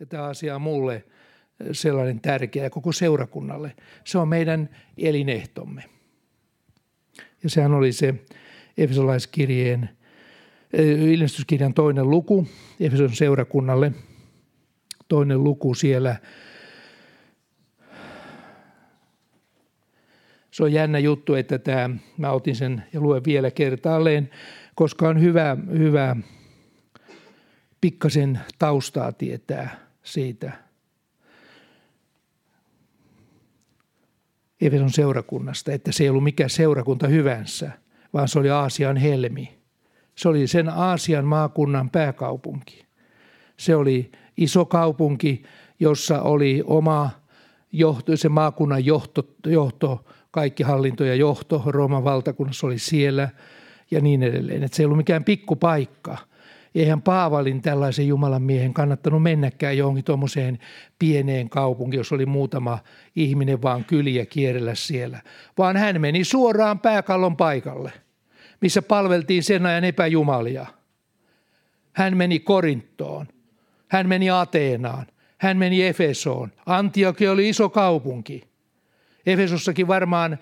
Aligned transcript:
Ja 0.00 0.06
tämä 0.06 0.24
asia 0.24 0.54
on 0.54 0.62
mulle 0.62 1.04
sellainen 1.72 2.20
tärkeä 2.20 2.70
koko 2.70 2.92
seurakunnalle. 2.92 3.74
Se 4.04 4.18
on 4.18 4.28
meidän 4.28 4.68
elinehtomme. 4.98 5.84
Ja 7.42 7.50
sehän 7.50 7.74
oli 7.74 7.92
se 7.92 8.14
Efesolaiskirjeen, 8.78 9.88
ilmestyskirjan 11.12 11.74
toinen 11.74 12.10
luku 12.10 12.46
Efeson 12.80 13.14
seurakunnalle. 13.14 13.92
Toinen 15.08 15.44
luku 15.44 15.74
siellä. 15.74 16.16
Se 20.50 20.62
on 20.62 20.72
jännä 20.72 20.98
juttu, 20.98 21.34
että 21.34 21.58
tämä, 21.58 21.90
mä 22.16 22.30
otin 22.30 22.56
sen 22.56 22.84
ja 22.92 23.00
luen 23.00 23.24
vielä 23.24 23.50
kertaalleen, 23.50 24.30
koska 24.74 25.08
on 25.08 25.20
hyvä, 25.20 25.56
hyvä 25.78 26.16
pikkasen 27.80 28.40
taustaa 28.58 29.12
tietää 29.12 29.83
siitä– 30.04 30.52
Efeson 34.60 34.90
seurakunnasta, 34.90 35.72
että 35.72 35.92
se 35.92 36.04
ei 36.04 36.10
ollut 36.10 36.24
mikä 36.24 36.48
seurakunta 36.48 37.08
hyvänsä, 37.08 37.70
vaan 38.12 38.28
se 38.28 38.38
oli 38.38 38.50
Aasian 38.50 38.96
helmi. 38.96 39.58
Se 40.14 40.28
oli 40.28 40.46
sen 40.46 40.68
Aasian 40.68 41.24
maakunnan 41.24 41.90
pääkaupunki. 41.90 42.84
Se 43.56 43.76
oli 43.76 44.12
iso 44.36 44.64
kaupunki, 44.64 45.42
jossa 45.80 46.22
oli 46.22 46.62
oma 46.66 47.10
johto, 47.72 48.16
se 48.16 48.28
maakunnan 48.28 48.84
johto, 48.84 49.28
johto, 49.46 50.04
kaikki 50.30 50.62
hallinto 50.62 51.04
ja 51.04 51.14
johto, 51.14 51.62
Rooman 51.66 52.04
valtakunnassa 52.04 52.66
oli 52.66 52.78
siellä 52.78 53.28
ja 53.90 54.00
niin 54.00 54.22
edelleen. 54.22 54.62
Että 54.62 54.76
se 54.76 54.82
ei 54.82 54.84
ollut 54.84 54.96
mikään 54.96 55.24
pikkupaikka– 55.24 56.18
eihän 56.74 57.02
Paavalin 57.02 57.62
tällaisen 57.62 58.08
Jumalan 58.08 58.42
miehen 58.42 58.74
kannattanut 58.74 59.22
mennäkään 59.22 59.76
johonkin 59.76 60.04
tuommoiseen 60.04 60.58
pieneen 60.98 61.48
kaupunkiin, 61.48 61.98
jos 61.98 62.12
oli 62.12 62.26
muutama 62.26 62.78
ihminen 63.16 63.62
vaan 63.62 63.84
kyliä 63.84 64.26
kierrellä 64.26 64.74
siellä, 64.74 65.20
vaan 65.58 65.76
hän 65.76 66.00
meni 66.00 66.24
suoraan 66.24 66.78
pääkallon 66.78 67.36
paikalle, 67.36 67.92
missä 68.60 68.82
palveltiin 68.82 69.42
sen 69.42 69.66
ajan 69.66 69.84
epäjumalia. 69.84 70.66
Hän 71.92 72.16
meni 72.16 72.40
Korinttoon, 72.40 73.26
hän 73.88 74.08
meni 74.08 74.30
Ateenaan, 74.30 75.06
hän 75.38 75.56
meni 75.56 75.82
Efesoon. 75.82 76.52
Antiokia 76.66 77.32
oli 77.32 77.48
iso 77.48 77.68
kaupunki. 77.68 78.42
Efesossakin 79.26 79.88
varmaan 79.88 80.38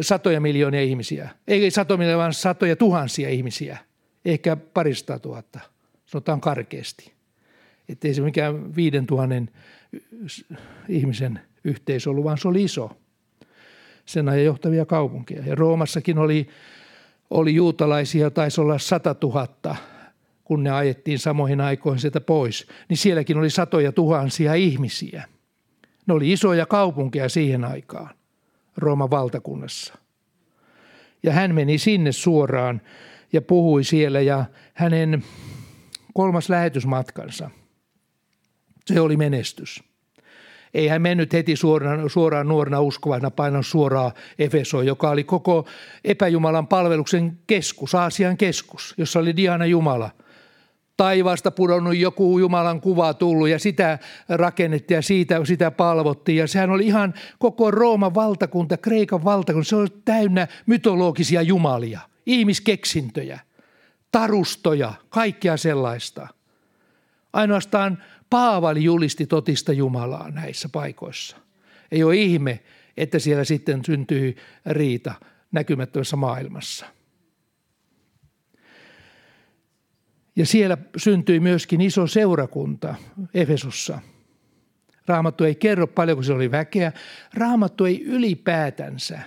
satoja 0.00 0.40
miljoonia 0.40 0.82
ihmisiä. 0.82 1.28
Ei 1.48 1.70
satoja 1.70 1.98
miljoonia, 1.98 2.18
vaan 2.18 2.34
satoja 2.34 2.76
tuhansia 2.76 3.28
ihmisiä– 3.28 3.78
ehkä 4.24 4.56
parista 4.56 5.18
tuhatta, 5.18 5.60
sanotaan 6.06 6.40
karkeasti. 6.40 7.12
Että 7.88 8.08
ei 8.08 8.14
se 8.14 8.22
mikään 8.22 8.76
viiden 8.76 9.06
tuhannen 9.06 9.50
ihmisen 10.88 11.40
yhteisö 11.64 12.10
ollut, 12.10 12.24
vaan 12.24 12.38
se 12.38 12.48
oli 12.48 12.62
iso. 12.62 12.90
Sen 14.06 14.28
ajan 14.28 14.44
johtavia 14.44 14.86
kaupunkeja. 14.86 15.42
Ja 15.46 15.54
Roomassakin 15.54 16.18
oli, 16.18 16.48
oli 17.30 17.54
juutalaisia, 17.54 18.30
taisi 18.30 18.60
olla 18.60 18.78
sata 18.78 19.14
tuhatta, 19.14 19.76
kun 20.44 20.64
ne 20.64 20.70
ajettiin 20.70 21.18
samoihin 21.18 21.60
aikoihin 21.60 22.00
sieltä 22.00 22.20
pois. 22.20 22.66
Niin 22.88 22.96
sielläkin 22.96 23.38
oli 23.38 23.50
satoja 23.50 23.92
tuhansia 23.92 24.54
ihmisiä. 24.54 25.24
Ne 26.06 26.14
oli 26.14 26.32
isoja 26.32 26.66
kaupunkeja 26.66 27.28
siihen 27.28 27.64
aikaan 27.64 28.14
Rooman 28.76 29.10
valtakunnassa. 29.10 29.94
Ja 31.22 31.32
hän 31.32 31.54
meni 31.54 31.78
sinne 31.78 32.12
suoraan 32.12 32.80
ja 33.32 33.42
puhui 33.42 33.84
siellä 33.84 34.20
ja 34.20 34.44
hänen 34.74 35.24
kolmas 36.14 36.48
lähetysmatkansa, 36.48 37.50
se 38.86 39.00
oli 39.00 39.16
menestys. 39.16 39.84
Ei 40.74 40.88
hän 40.88 41.02
mennyt 41.02 41.32
heti 41.32 41.56
suoraan, 41.56 42.10
suoraan 42.10 42.48
nuorena 42.48 42.80
uskovana 42.80 43.30
painan 43.30 43.64
suoraan 43.64 44.12
Efesoon, 44.38 44.86
joka 44.86 45.10
oli 45.10 45.24
koko 45.24 45.66
epäjumalan 46.04 46.66
palveluksen 46.66 47.38
keskus, 47.46 47.94
Aasian 47.94 48.36
keskus, 48.36 48.94
jossa 48.98 49.18
oli 49.18 49.36
Diana 49.36 49.66
Jumala. 49.66 50.10
Taivaasta 50.96 51.50
pudonnut 51.50 51.96
joku 51.96 52.38
Jumalan 52.38 52.80
kuva 52.80 53.14
tullut 53.14 53.48
ja 53.48 53.58
sitä 53.58 53.98
rakennettiin 54.28 54.96
ja 54.96 55.02
siitä, 55.02 55.44
sitä 55.44 55.70
palvottiin. 55.70 56.38
Ja 56.38 56.46
sehän 56.46 56.70
oli 56.70 56.86
ihan 56.86 57.14
koko 57.38 57.70
Rooman 57.70 58.14
valtakunta, 58.14 58.76
Kreikan 58.76 59.24
valtakunta, 59.24 59.68
se 59.68 59.76
oli 59.76 59.88
täynnä 60.04 60.48
mytologisia 60.66 61.42
jumalia 61.42 62.09
ihmiskeksintöjä, 62.26 63.40
tarustoja, 64.12 64.94
kaikkea 65.08 65.56
sellaista. 65.56 66.28
Ainoastaan 67.32 68.02
Paavali 68.30 68.84
julisti 68.84 69.26
totista 69.26 69.72
Jumalaa 69.72 70.30
näissä 70.30 70.68
paikoissa. 70.68 71.36
Ei 71.90 72.02
ole 72.02 72.16
ihme, 72.16 72.60
että 72.96 73.18
siellä 73.18 73.44
sitten 73.44 73.84
syntyy 73.84 74.36
riita 74.66 75.14
näkymättömässä 75.52 76.16
maailmassa. 76.16 76.86
Ja 80.36 80.46
siellä 80.46 80.78
syntyi 80.96 81.40
myöskin 81.40 81.80
iso 81.80 82.06
seurakunta 82.06 82.94
Efesossa. 83.34 84.00
Raamattu 85.06 85.44
ei 85.44 85.54
kerro 85.54 85.86
paljonko 85.86 86.22
se 86.22 86.32
oli 86.32 86.50
väkeä. 86.50 86.92
Raamattu 87.34 87.84
ei 87.84 88.02
ylipäätänsä, 88.02 89.20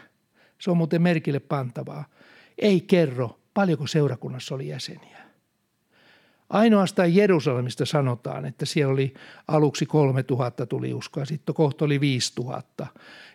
se 0.60 0.72
on 0.72 0.78
muuten 0.78 1.02
merkille 1.02 1.40
pantavaa, 1.40 2.06
ei 2.58 2.81
kerro, 2.81 3.40
paljonko 3.53 3.88
seurakunnassa 3.88 4.56
oli 4.56 4.68
jäseniä. 4.68 5.24
Ainoastaan 6.50 7.16
Jerusalemista 7.16 7.86
sanotaan, 7.86 8.46
että 8.46 8.66
siellä 8.66 8.94
oli 8.94 9.14
aluksi 9.47 9.86
3000 9.86 10.66
tuli 10.66 10.94
uskoa, 10.94 11.25
sitten 11.25 11.56
kohta 11.56 11.86
oli 11.86 12.00
5000 12.00 12.88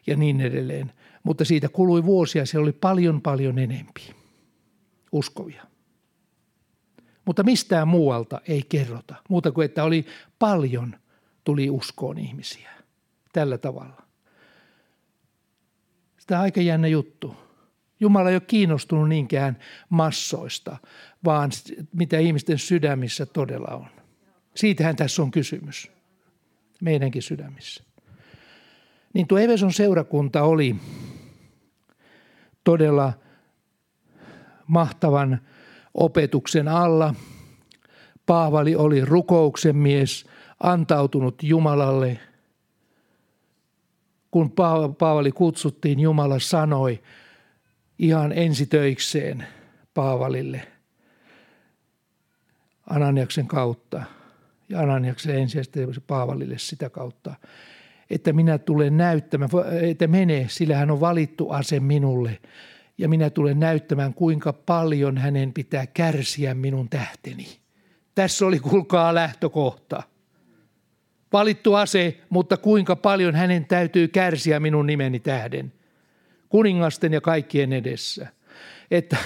ja 0.07 0.17
niin 0.17 0.41
edelleen. 0.41 0.93
Mutta 1.23 1.45
siitä 1.45 1.69
kului 1.69 2.05
vuosia, 2.05 2.47
siellä 2.47 2.65
oli 2.65 2.73
paljon 2.73 3.23
paljon 3.23 3.59
enempi 3.59 4.15
uskovia. 5.13 5.63
Mutta 7.25 7.43
mistään 7.43 7.89
muualta 7.89 8.41
ei 8.49 8.63
kerrota, 8.69 9.15
muuta 9.29 9.53
kuin 9.53 9.65
että 9.65 9.85
oli 9.85 10.07
paljon 10.39 10.97
tuli 11.45 11.71
uskoon 11.71 12.19
ihmisiä 12.19 12.71
tällä 13.33 13.59
tavalla. 13.59 14.03
Sitä 16.19 16.37
on 16.37 16.43
aika 16.43 16.61
jännä 16.61 16.89
juttu. 16.89 17.48
Jumala 18.01 18.29
ei 18.31 18.35
ole 18.35 18.41
kiinnostunut 18.41 19.09
niinkään 19.09 19.59
massoista, 19.89 20.77
vaan 21.25 21.51
mitä 21.93 22.19
ihmisten 22.19 22.59
sydämissä 22.59 23.27
todella 23.27 23.75
on. 23.75 23.87
Siitähän 24.55 24.97
tässä 24.97 25.23
on 25.23 25.31
kysymys. 25.31 25.91
Meidänkin 26.83 27.23
sydämissä. 27.23 27.85
Niin 29.15 29.27
tuo 29.27 29.39
Eveson 29.39 29.73
seurakunta 29.73 30.43
oli 30.43 30.77
todella 32.65 33.13
mahtavan 34.67 35.41
opetuksen 35.95 36.69
alla. 36.69 37.15
Paavali 38.27 38.77
oli 38.77 39.05
rukouksen 39.05 39.77
mies, 39.77 40.27
antautunut 40.63 41.43
Jumalalle. 41.43 42.19
Kun 44.31 44.51
Paavali 44.99 45.33
kutsuttiin, 45.33 46.01
Jumala 46.01 46.39
sanoi, 46.39 47.03
ihan 47.99 48.33
ensitöikseen 48.33 49.47
Paavalille 49.95 50.63
Ananiaksen 52.91 53.47
kautta 53.47 54.03
ja 54.69 54.81
Ananiaksen 54.81 55.39
ensisijaisesti 55.39 55.81
Paavalille 56.07 56.59
sitä 56.59 56.91
kautta, 56.91 57.35
että 58.11 58.33
minä 58.33 58.59
tulen 58.59 58.97
näyttämään, 58.97 59.51
että 59.83 60.07
menee, 60.07 60.47
sillä 60.49 60.77
hän 60.77 60.91
on 60.91 61.01
valittu 61.01 61.51
ase 61.51 61.81
minulle 61.81 62.39
ja 62.99 63.09
minä 63.09 63.31
tulen 63.31 63.61
näyttämään, 63.61 64.15
kuinka 64.15 64.53
paljon 64.53 65.19
hänen 65.19 65.53
pitää 65.53 65.87
kärsiä 65.87 66.55
minun 66.55 66.89
tähteni. 66.89 67.47
Tässä 68.15 68.47
oli, 68.47 68.59
kulkaa 68.59 69.15
lähtökohta. 69.15 70.03
Valittu 71.33 71.75
ase, 71.75 72.21
mutta 72.31 72.57
kuinka 72.57 72.97
paljon 72.97 73.35
hänen 73.35 73.67
täytyy 73.67 74.09
kärsiä 74.09 74.61
minun 74.61 74.87
nimeni 74.87 75.21
tähden 75.21 75.73
kuningasten 76.49 77.13
ja 77.13 77.21
kaikkien 77.21 77.73
edessä. 77.73 78.27
Että 78.91 79.17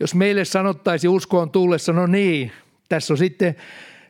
jos 0.00 0.14
meille 0.14 0.44
sanottaisi 0.44 1.08
uskoon 1.08 1.50
tullessa, 1.50 1.92
no 1.92 2.06
niin, 2.06 2.52
tässä 2.88 3.14
on 3.14 3.18
sitten, 3.18 3.56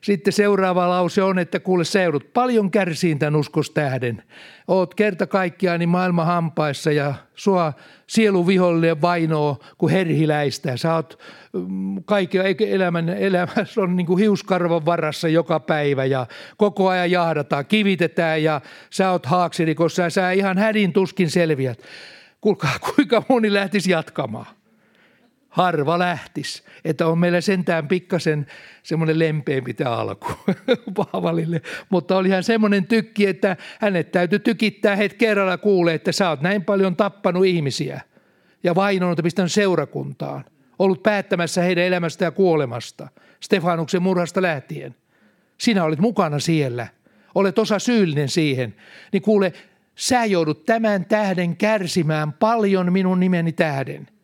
sitten 0.01 0.33
seuraava 0.33 0.89
lause 0.89 1.23
on, 1.23 1.39
että 1.39 1.61
kuule 1.61 1.85
seudut, 1.85 2.33
paljon 2.33 2.71
kärsiin 2.71 3.19
tämän 3.19 3.37
uskostähden. 3.37 4.23
Oot 4.69 4.95
kerta 4.95 5.27
kaikkiaan 5.27 5.81
niin 5.81 5.89
maailman 5.89 6.27
hampaissa 6.27 6.93
ja 6.93 7.15
sua 7.35 7.73
sielu 8.07 8.47
vihollinen 8.47 9.03
vainoo 9.03 9.59
kuin 9.79 9.93
herhiläistä. 9.93 10.77
Sä 10.77 10.95
oot 10.95 11.19
mm, 11.53 12.05
kaiken 12.05 12.43
elämän, 12.59 13.09
elämässä 13.09 13.81
on 13.81 13.97
niin 13.97 14.07
kuin 14.07 14.19
hiuskarvan 14.19 14.87
varassa 14.87 15.29
joka 15.29 15.61
päivä 15.61 16.05
ja 16.05 16.27
koko 16.57 16.89
ajan 16.89 17.11
jahdataan, 17.11 17.67
kivitetään 17.67 18.43
ja 18.43 18.61
sä 18.91 19.11
oot 19.11 19.27
haaksirikossa 19.27 20.03
ja 20.03 20.11
sä 20.11 20.31
ihan 20.31 20.59
hädin 20.59 20.93
tuskin 20.93 21.31
selviät. 21.31 21.79
Kuulkaa, 22.47 22.79
kuinka 22.95 23.23
moni 23.29 23.53
lähtisi 23.53 23.91
jatkamaan. 23.91 24.47
harva 25.49 25.99
lähtis. 25.99 26.65
Että 26.85 27.07
on 27.07 27.19
meillä 27.19 27.41
sentään 27.41 27.89
pikkasen 27.89 28.47
semmoinen 28.83 29.19
lempeämpi 29.19 29.75
tämä 29.75 29.91
alku 29.91 30.29
Paavalille. 30.97 31.63
Mutta 31.89 32.17
oli 32.17 32.31
hän 32.31 32.45
semmoinen 32.45 32.87
tykki, 32.87 33.27
että 33.27 33.57
hänet 33.81 34.13
täytyy 34.13 34.39
tykittää 34.39 34.97
het 34.97 35.15
kerralla 35.15 35.59
kuulee, 35.59 35.95
että 35.95 36.13
sä 36.13 36.29
oot 36.29 36.41
näin 36.41 36.65
paljon 36.65 36.97
tappanut 36.97 37.47
ihmisiä 37.47 38.01
ja 38.63 38.75
vainonut 38.75 39.19
ja 39.39 39.49
seurakuntaan. 39.49 40.45
Ollut 40.79 41.03
päättämässä 41.03 41.63
heidän 41.63 41.85
elämästä 41.85 42.25
ja 42.25 42.31
kuolemasta, 42.31 43.09
Stefanuksen 43.41 44.03
murhasta 44.03 44.43
lähtien. 44.43 44.95
Sinä 45.59 45.85
olit 45.85 45.99
mukana 45.99 46.39
siellä, 46.39 46.87
olet 47.35 47.59
osa 47.59 47.79
syyllinen 47.79 48.29
siihen. 48.29 48.77
Niin 49.13 49.23
kuule, 49.23 49.53
sä 49.97 50.25
joudut 50.25 50.65
tämän 50.65 51.05
tähden 51.05 51.57
kärsimään 51.57 52.33
paljon 52.33 52.93
minun 52.93 53.21
nimeni 53.21 53.53
tähden– 53.53 54.09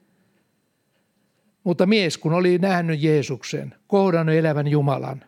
mutta 1.64 1.86
mies, 1.86 2.18
kun 2.18 2.32
oli 2.32 2.58
nähnyt 2.58 3.02
Jeesuksen, 3.02 3.74
kohdannut 3.86 4.34
elävän 4.34 4.68
Jumalan, 4.68 5.24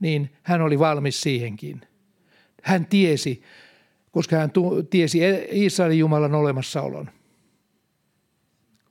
niin 0.00 0.30
hän 0.42 0.60
oli 0.62 0.78
valmis 0.78 1.20
siihenkin. 1.20 1.80
Hän 2.62 2.86
tiesi, 2.86 3.42
koska 4.10 4.36
hän 4.36 4.50
tiesi 4.90 5.18
Israelin 5.50 5.98
Jumalan 5.98 6.34
olemassaolon, 6.34 7.10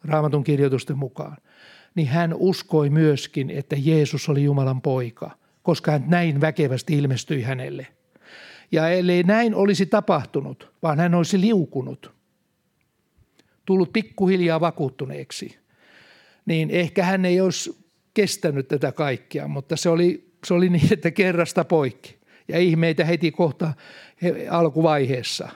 raamatun 0.04 0.44
kirjoitusten 0.44 0.98
mukaan, 0.98 1.38
niin 1.96 2.08
hän 2.08 2.34
uskoi 2.34 2.90
myöskin, 2.90 3.50
että 3.50 3.76
Jeesus 3.80 4.30
oli 4.30 4.44
Jumalan 4.44 4.82
poika, 4.82 5.32
koska 5.64 5.92
hän 5.92 6.04
näin 6.08 6.42
väkevästi 6.42 6.98
ilmestyi 6.98 7.42
hänelle. 7.42 7.88
Ja 8.72 8.90
ellei 8.90 9.24
näin 9.24 9.56
olisi 9.56 9.86
tapahtunut, 9.86 10.72
vaan 10.84 11.00
hän 11.00 11.16
olisi 11.16 11.42
liukunut, 11.42 12.12
tullut 13.66 13.94
pikkuhiljaa 13.94 14.60
vakuuttuneeksi– 14.60 15.56
niin 16.50 16.70
ehkä 16.72 17.04
hän 17.04 17.26
ei 17.26 17.42
olisi 17.42 17.78
kestänyt 18.14 18.68
tätä 18.68 18.92
kaikkea, 18.92 19.48
mutta 19.48 19.78
se 19.78 19.90
oli, 19.90 20.34
se 20.48 20.54
oli 20.54 20.70
niin, 20.70 20.94
että 20.94 21.12
kerrasta 21.12 21.66
poikki. 21.66 22.20
Ja 22.48 22.60
ihmeitä 22.60 23.06
heti 23.06 23.32
kohta 23.32 23.74
alkuvaiheessa. 24.50 25.50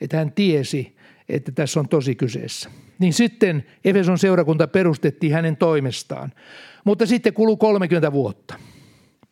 Että 0.00 0.16
hän 0.16 0.32
tiesi, 0.32 0.96
että 1.28 1.52
tässä 1.52 1.80
on 1.80 1.88
tosi 1.88 2.14
kyseessä. 2.14 2.70
Niin 2.98 3.12
sitten 3.12 3.66
Efeson 3.84 4.18
seurakunta 4.18 4.68
perustettiin 4.68 5.32
hänen 5.32 5.56
toimestaan. 5.56 6.32
Mutta 6.84 7.06
sitten 7.06 7.32
kului 7.32 7.56
30 7.56 8.12
vuotta. 8.12 8.54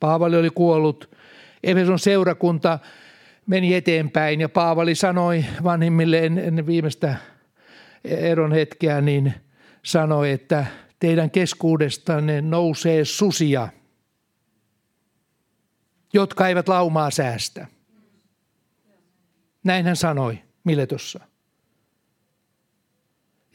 Paavali 0.01 0.37
oli 0.37 0.51
kuollut. 0.51 1.17
Efeson 1.63 1.99
seurakunta 1.99 2.79
meni 3.47 3.75
eteenpäin 3.75 4.41
ja 4.41 4.49
Paavali 4.49 4.95
sanoi 4.95 5.45
vanhimmille 5.65 6.27
ennen 6.27 6.67
viimeistä 6.67 7.17
eron 8.05 8.53
hetkeä, 8.53 9.01
niin– 9.01 9.35
sanoi, 9.87 10.31
että 10.31 10.67
teidän 10.99 11.31
keskuudestanne 11.31 12.41
nousee 12.41 13.05
susia, 13.05 13.69
jotka 16.13 16.49
eivät 16.49 16.69
laumaa 16.69 17.11
säästä. 17.11 17.67
Näin 19.65 19.87
hän 19.87 19.97
sanoi 19.97 20.39
Miletossa. 20.65 21.21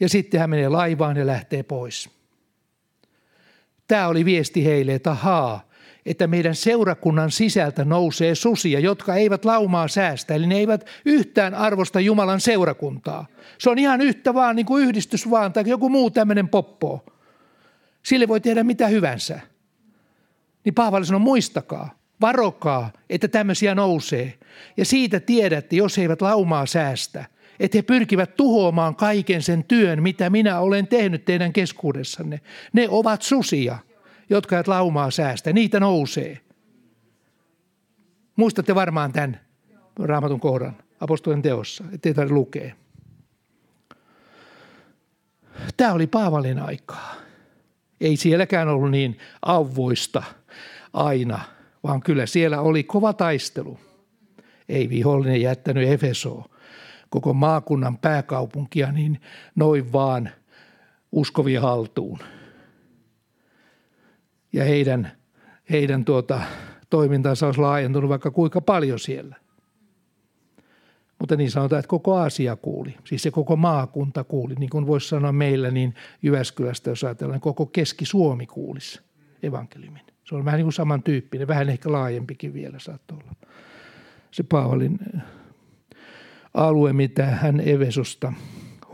Ja 0.00 0.08
sitten 0.08 0.40
hän 0.40 0.50
menee 0.50 0.68
laivaan 0.68 1.16
ja 1.16 1.26
lähtee 1.26 1.62
pois. 1.62 2.10
Tämä 3.88 4.08
oli 4.08 4.24
viesti 4.24 4.64
heille, 4.64 4.94
että 4.94 5.14
haa, 5.14 5.68
että 6.06 6.26
meidän 6.26 6.54
seurakunnan 6.54 7.30
sisältä 7.30 7.84
nousee 7.84 8.34
susia, 8.34 8.80
jotka 8.80 9.14
eivät 9.14 9.44
laumaa 9.44 9.88
säästä, 9.88 10.34
eli 10.34 10.46
ne 10.46 10.56
eivät 10.56 10.86
yhtään 11.04 11.54
arvosta 11.54 12.00
Jumalan 12.00 12.40
seurakuntaa. 12.40 13.26
Se 13.58 13.70
on 13.70 13.78
ihan 13.78 14.00
yhtä 14.00 14.34
vaan 14.34 14.56
niin 14.56 14.66
kuin 14.66 14.84
yhdistys 14.84 15.30
vaan 15.30 15.52
tai 15.52 15.64
joku 15.66 15.88
muu 15.88 16.10
tämmöinen 16.10 16.48
poppo. 16.48 17.04
Sille 18.02 18.28
voi 18.28 18.40
tehdä 18.40 18.64
mitä 18.64 18.88
hyvänsä. 18.88 19.40
Niin 20.64 20.74
Paavali 20.74 21.06
sanoo, 21.06 21.18
muistakaa, 21.18 21.98
varokaa, 22.20 22.90
että 23.10 23.28
tämmöisiä 23.28 23.74
nousee. 23.74 24.34
Ja 24.76 24.84
siitä 24.84 25.20
tiedätte, 25.20 25.76
jos 25.76 25.96
he 25.96 26.02
eivät 26.02 26.22
laumaa 26.22 26.66
säästä, 26.66 27.24
että 27.60 27.78
he 27.78 27.82
pyrkivät 27.82 28.36
tuhoamaan 28.36 28.96
kaiken 28.96 29.42
sen 29.42 29.64
työn, 29.64 30.02
mitä 30.02 30.30
minä 30.30 30.60
olen 30.60 30.86
tehnyt 30.86 31.24
teidän 31.24 31.52
keskuudessanne. 31.52 32.40
Ne 32.72 32.88
ovat 32.88 33.22
susia 33.22 33.78
jotka 34.32 34.58
et 34.58 34.68
laumaa 34.68 35.10
säästä. 35.10 35.52
Niitä 35.52 35.80
nousee. 35.80 36.40
Muistatte 38.36 38.74
varmaan 38.74 39.12
tämän 39.12 39.40
raamatun 39.98 40.40
kohdan 40.40 40.76
apostolien 41.00 41.42
teossa, 41.42 41.84
ettei 41.92 42.14
tarvitse 42.14 42.34
lukea. 42.34 42.74
Tämä 45.76 45.92
oli 45.92 46.06
Paavalin 46.06 46.58
aikaa. 46.58 47.14
Ei 48.00 48.16
sielläkään 48.16 48.68
ollut 48.68 48.90
niin 48.90 49.18
auvoista 49.42 50.22
aina, 50.92 51.40
vaan 51.84 52.00
kyllä 52.00 52.26
siellä 52.26 52.60
oli 52.60 52.84
kova 52.84 53.12
taistelu. 53.12 53.78
Ei 54.68 54.88
vihollinen 54.88 55.40
jättänyt 55.40 55.88
Efesoa, 55.88 56.48
koko 57.10 57.34
maakunnan 57.34 57.98
pääkaupunkia, 57.98 58.92
niin 58.92 59.20
noin 59.56 59.92
vaan 59.92 60.30
uskovia 61.12 61.60
haltuun 61.60 62.18
ja 64.52 64.64
heidän, 64.64 65.12
heidän 65.70 66.04
tuota, 66.04 66.40
toimintansa 66.90 67.46
olisi 67.46 67.60
laajentunut 67.60 68.08
vaikka 68.10 68.30
kuinka 68.30 68.60
paljon 68.60 68.98
siellä. 68.98 69.36
Mutta 71.18 71.36
niin 71.36 71.50
sanotaan, 71.50 71.80
että 71.80 71.88
koko 71.88 72.16
Aasia 72.16 72.56
kuuli, 72.56 72.94
siis 73.04 73.22
se 73.22 73.30
koko 73.30 73.56
maakunta 73.56 74.24
kuuli. 74.24 74.54
Niin 74.54 74.70
kuin 74.70 74.86
voisi 74.86 75.08
sanoa 75.08 75.32
meillä, 75.32 75.70
niin 75.70 75.94
Jyväskylästä 76.22 76.90
jos 76.90 77.04
ajatellaan, 77.04 77.34
niin 77.34 77.40
koko 77.40 77.66
Keski-Suomi 77.66 78.46
kuulisi 78.46 79.00
evankeliumin. 79.42 80.02
Se 80.24 80.34
on 80.34 80.44
vähän 80.44 80.58
niin 80.58 80.64
kuin 80.64 80.72
samantyyppinen, 80.72 81.48
vähän 81.48 81.68
ehkä 81.68 81.92
laajempikin 81.92 82.54
vielä 82.54 82.78
saattoi 82.78 83.18
olla. 83.18 83.32
Se 84.30 84.42
Paavalin 84.42 84.98
äh, 85.16 85.22
alue, 86.54 86.92
mitä 86.92 87.26
hän 87.26 87.60
Evesosta 87.60 88.32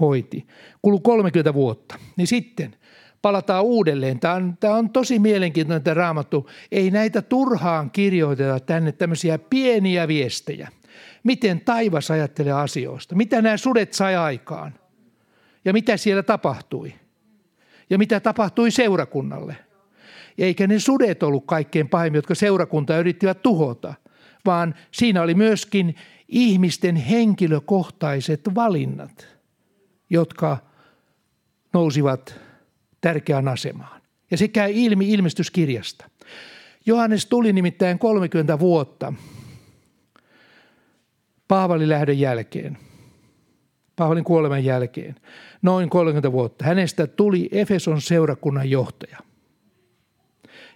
hoiti. 0.01 0.47
Kulu 0.83 1.01
30 1.01 1.55
vuotta. 1.55 1.99
Niin 2.17 2.27
sitten 2.27 2.77
palataan 3.23 3.65
uudelleen. 3.65 4.21
Tämä 4.21 4.35
on, 4.35 4.57
tämä 4.61 4.75
on 4.75 4.91
tosi 4.91 5.19
mielenkiintoinen 5.19 5.83
tämä 5.83 5.95
raamattu. 5.95 6.51
Ei 6.73 6.91
näitä 6.91 7.23
turhaan 7.23 7.91
kirjoiteta 7.91 8.61
tänne 8.61 8.93
tämmöisiä 8.93 9.39
pieniä 9.39 10.09
viestejä. 10.09 10.69
Miten 11.25 11.61
taivas 11.61 12.11
ajattelee 12.11 12.53
asioista? 12.53 13.15
Mitä 13.15 13.43
nämä 13.43 13.57
sudet 13.57 13.93
sai 13.93 14.17
aikaan? 14.17 14.75
Ja 15.65 15.73
mitä 15.73 15.97
siellä 15.97 16.23
tapahtui? 16.23 16.95
Ja 17.91 17.99
mitä 17.99 18.21
tapahtui 18.21 18.71
seurakunnalle? 18.71 19.57
Eikä 20.39 20.67
ne 20.67 20.79
sudet 20.79 21.23
ollut 21.23 21.47
kaikkein 21.47 21.89
pahimmin, 21.89 22.19
jotka 22.19 22.35
seurakunta 22.35 22.99
yrittivät 22.99 23.43
tuhota, 23.43 23.95
vaan 24.47 24.75
siinä 24.91 25.23
oli 25.23 25.35
myöskin 25.35 25.95
ihmisten 26.29 26.97
henkilökohtaiset 26.97 28.41
valinnat, 28.55 29.29
jotka 30.11 30.59
nousivat 31.73 32.48
tärkeään 33.09 33.49
asemaan. 33.49 34.01
Ja 34.31 34.37
se 34.37 34.49
käy 34.49 34.71
ilmi 34.75 35.13
ilmestyskirjasta. 35.13 36.11
Johannes 36.87 37.27
tuli 37.27 37.53
nimittäin 37.53 37.99
30 37.99 38.59
vuotta 38.59 39.13
Paavalin 41.49 41.89
lähdön 41.89 42.19
jälkeen, 42.19 42.79
Paavalin 43.97 44.25
kuoleman 44.25 44.65
jälkeen, 44.65 45.15
noin 45.63 45.91
30 45.91 46.33
vuotta. 46.33 46.65
Hänestä 46.65 47.07
tuli 47.07 47.49
Efeson 47.53 48.01
seurakunnan 48.01 48.71
johtaja. 48.71 49.19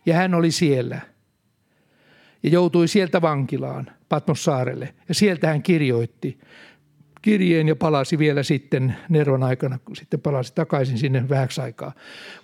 Ja 0.07 0.15
hän 0.15 0.35
oli 0.35 0.51
siellä 0.51 1.01
ja 2.43 2.51
joutui 2.51 2.89
sieltä 2.89 3.23
vankilaan 3.23 3.91
Patmos 4.09 4.45
saarelle. 4.45 4.95
Ja 5.09 5.15
sieltä 5.15 5.47
hän 5.47 5.63
kirjoitti 5.63 6.39
kirjeen 7.23 7.69
ja 7.69 7.77
palasi 7.77 8.19
vielä 8.19 8.43
sitten 8.43 8.97
Neron 9.09 9.43
aikana, 9.43 9.79
sitten 9.95 10.21
palasi 10.21 10.53
takaisin 10.55 10.99
sinne 10.99 11.29
vähäksi 11.29 11.61
aikaa. 11.61 11.93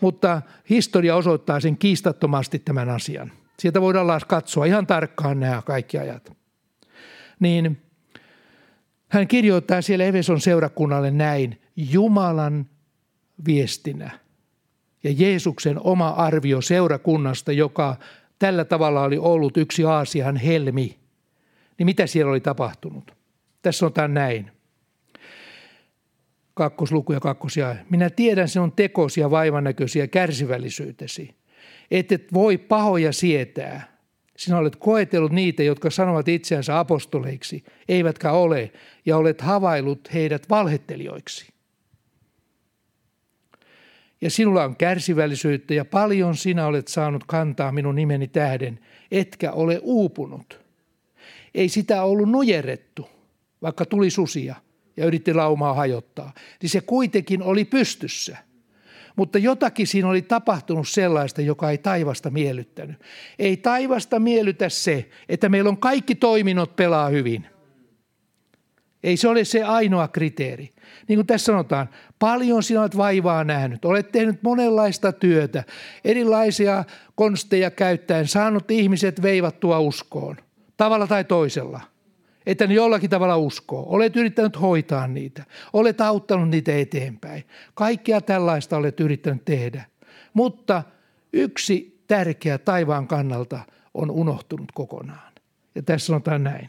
Mutta 0.01 0.43
historia 0.71 1.17
osoittaa 1.17 1.61
sen 1.61 1.79
kiistattomasti 1.79 2.59
tämän 2.59 2.89
asian. 2.89 3.33
Sieltä 3.59 3.81
voidaan 3.81 4.21
katsoa 4.27 4.65
ihan 4.65 4.87
tarkkaan 4.87 5.41
nämä 5.41 5.63
kaikki 5.63 5.99
ajat. 5.99 6.33
Niin 7.41 7.83
hän 9.09 9.29
kirjoittaa 9.29 9.83
siellä 9.83 10.05
Eveson 10.05 10.41
seurakunnalle 10.41 11.11
näin 11.11 11.61
Jumalan 11.77 12.67
viestinä 13.47 14.19
ja 15.05 15.11
Jeesuksen 15.17 15.81
oma 15.81 16.09
arvio 16.09 16.61
seurakunnasta, 16.61 17.53
joka 17.53 17.97
tällä 18.39 18.65
tavalla 18.65 19.03
oli 19.03 19.19
ollut 19.19 19.57
yksi 19.57 19.85
Aasian 19.85 20.37
helmi. 20.37 20.99
Niin 21.79 21.85
mitä 21.85 22.07
siellä 22.07 22.31
oli 22.31 22.41
tapahtunut? 22.41 23.15
Tässä 23.63 23.87
on 23.87 23.93
tämä 23.93 24.09
näin 24.09 24.51
kakkosluku 26.59 27.13
ja 27.13 27.21
kakkosia. 27.21 27.77
Minä 27.91 28.11
tiedän 28.11 28.49
sinun 28.49 28.73
tekosi 28.73 29.21
ja 29.21 29.31
vaivannäköisiä 29.31 30.07
kärsivällisyytesi. 30.07 31.35
Et 31.91 32.13
et 32.13 32.33
voi 32.33 32.59
pahoja 32.59 33.13
sietää. 33.13 33.99
Sinä 34.37 34.59
olet 34.59 34.77
koetellut 34.77 35.33
niitä, 35.33 35.63
jotka 35.63 35.91
sanovat 35.91 36.29
itseänsä 36.29 36.79
apostoleiksi, 36.79 37.65
eivätkä 37.89 38.33
ole, 38.33 38.73
ja 39.07 39.17
olet 39.17 39.41
havaillut 39.41 40.09
heidät 40.15 40.51
valhettelijoiksi. 40.51 41.47
ja 44.21 44.31
sinulla 44.31 44.65
on 44.65 44.77
kärsivällisyyttä 44.77 45.75
ja 45.75 45.85
paljon 45.85 46.37
sinä 46.37 46.67
olet 46.67 46.89
saanut 46.89 47.25
kantaa 47.27 47.73
minun 47.73 47.95
nimeni 47.95 48.29
tähden, 48.29 48.79
etkä 49.11 49.53
ole 49.53 49.81
uupunut. 49.83 50.61
Ei 51.55 51.69
sitä 51.69 52.03
ollut 52.03 52.29
nujerrettu, 52.29 53.09
vaikka 53.63 53.85
tuli 53.85 54.11
susia 54.11 54.57
ja 54.99 55.07
yritti 55.07 55.35
laumaa 55.35 55.75
hajottaa, 55.75 56.33
niin 56.63 56.71
se 56.71 56.81
kuitenkin 56.81 57.43
oli 57.43 57.65
pystyssä. 57.65 58.37
Mutta 59.17 59.39
jotakin 59.39 59.87
siinä 59.87 60.09
oli 60.09 60.23
tapahtunut 60.23 60.89
sellaista, 60.89 61.43
joka 61.43 61.71
ei 61.71 61.79
taivasta 61.79 62.31
miellyttänyt. 62.31 63.01
Ei 63.39 63.57
taivasta 63.57 64.19
miellytä 64.19 64.69
se, 64.69 65.09
että 65.29 65.49
meillä 65.49 65.71
on 65.71 65.79
kaikki 65.79 66.15
toiminnot 66.15 66.77
pelaa 66.77 67.09
hyvin– 67.09 67.47
ei 69.03 69.17
se 69.17 69.29
ole 69.29 69.45
se 69.45 69.63
ainoa 69.63 70.09
kriteeri. 70.09 70.73
Niin 71.09 71.17
kuin 71.17 71.27
tässä 71.27 71.45
sanotaan, 71.45 71.89
paljon 72.19 72.63
sinä 72.63 72.81
olet 72.81 72.97
vaivaa 72.97 73.45
nähnyt. 73.45 73.85
Olet 73.85 74.13
tehnyt 74.13 74.43
monenlaista 74.43 75.13
työtä, 75.13 75.65
erilaisia 76.05 76.85
konsteja 77.15 77.71
käyttäen, 77.71 78.29
saanut 78.29 78.71
ihmiset 78.71 79.23
veivattua 79.23 79.79
uskoon. 79.79 80.37
Tavalla 80.77 81.07
tai 81.07 81.25
toisella. 81.25 81.81
Että 82.49 82.67
ne 82.67 82.75
jollakin 82.75 83.11
tavalla 83.11 83.37
uskoo. 83.37 83.85
Olet 83.89 84.17
yrittänyt 84.17 84.61
hoitaa 84.61 85.07
niitä. 85.07 85.45
Olet 85.73 86.01
auttanut 86.01 86.49
niitä 86.49 86.77
eteenpäin. 86.77 87.45
Kaikkea 87.75 88.21
tällaista 88.21 88.77
olet 88.77 89.01
yrittänyt 89.01 89.45
tehdä. 89.45 89.85
Mutta 90.35 90.83
yksi 91.33 92.03
tärkeä 92.07 92.59
taivaan 92.59 93.09
kannalta 93.09 93.61
on 93.95 94.11
unohtunut 94.11 94.73
kokonaan. 94.73 95.33
Ja 95.75 95.83
tässä 95.83 96.07
sanotaan 96.07 96.45
näin. 96.45 96.69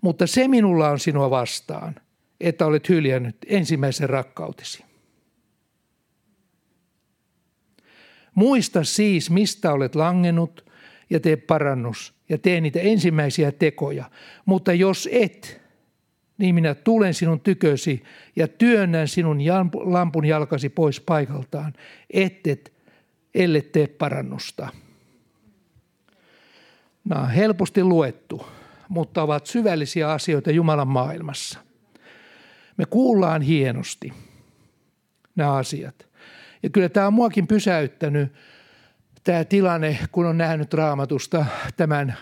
Mutta 0.00 0.26
se 0.26 0.48
minulla 0.48 0.90
on 0.90 0.98
sinua 0.98 1.30
vastaan, 1.30 1.94
että 2.40 2.66
olet 2.66 2.88
hyljännyt 2.88 3.36
ensimmäisen 3.46 4.10
rakkautesi. 4.10 4.84
Muista 8.34 8.84
siis, 8.84 9.30
mistä 9.30 9.72
olet 9.72 9.94
langennut 9.94 10.64
ja 11.10 11.20
tee 11.20 11.36
parannus 11.36 12.14
ja 12.28 12.38
tee 12.38 12.60
niitä 12.60 12.80
ensimmäisiä 12.80 13.52
tekoja. 13.52 14.10
Mutta 14.44 14.72
jos 14.72 15.08
et, 15.12 15.60
niin 16.38 16.54
minä 16.54 16.74
tulen 16.74 17.14
sinun 17.14 17.40
tykösi 17.40 18.02
ja 18.36 18.48
työnnän 18.48 19.08
sinun 19.08 19.38
lampun 19.74 20.24
jalkasi 20.24 20.68
pois 20.68 21.00
paikaltaan, 21.00 21.72
ettet, 22.10 22.72
ellei 23.34 23.62
tee 23.62 23.86
parannusta. 23.86 24.68
Nämä 27.04 27.22
on 27.22 27.30
helposti 27.30 27.84
luettu 27.84 28.46
mutta 28.88 29.22
ovat 29.22 29.46
syvällisiä 29.46 30.10
asioita 30.10 30.50
Jumalan 30.50 30.88
maailmassa. 30.88 31.58
Me 32.76 32.84
kuullaan 32.86 33.42
hienosti 33.42 34.12
nämä 35.36 35.52
asiat. 35.52 36.08
Ja 36.64 36.70
kyllä 36.70 36.88
tämä 36.88 37.06
on 37.06 37.14
muakin 37.14 37.46
pysäyttänyt 37.46 38.32
tämä 39.24 39.44
tilanne, 39.44 39.98
kun 40.12 40.26
on 40.26 40.38
nähnyt 40.38 40.74
raamatusta 40.74 41.46
tämän 41.76 42.14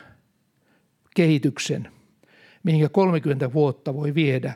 kehityksen, 1.17 1.89
mihinkä 2.63 2.89
30 2.89 3.53
vuotta 3.53 3.95
voi 3.95 4.15
viedä 4.15 4.55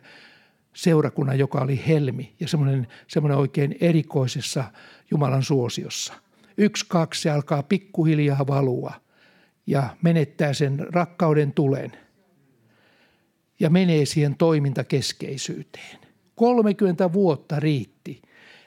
seurakunnan, 0.75 1.39
joka 1.39 1.61
oli 1.61 1.83
helmi 1.89 2.35
ja 2.41 2.49
semmoinen, 2.49 2.87
semmoinen 3.09 3.39
oikein 3.39 3.77
erikoisessa 3.81 4.65
Jumalan 5.11 5.43
suosiossa. 5.43 6.15
Yksi, 6.59 6.87
kaksi, 6.89 7.23
se 7.23 7.31
alkaa 7.31 7.63
pikkuhiljaa 7.63 8.47
valua– 8.47 8.93
ja 9.67 9.97
menettää 10.03 10.53
sen 10.53 10.87
rakkauden 10.91 11.53
tulen 11.53 11.93
ja 13.61 13.71
menee 13.71 14.07
siihen 14.07 14.37
toimintakeskeisyyteen. 14.37 15.99
30 16.35 17.13
vuotta 17.13 17.61
riitti, 17.61 18.23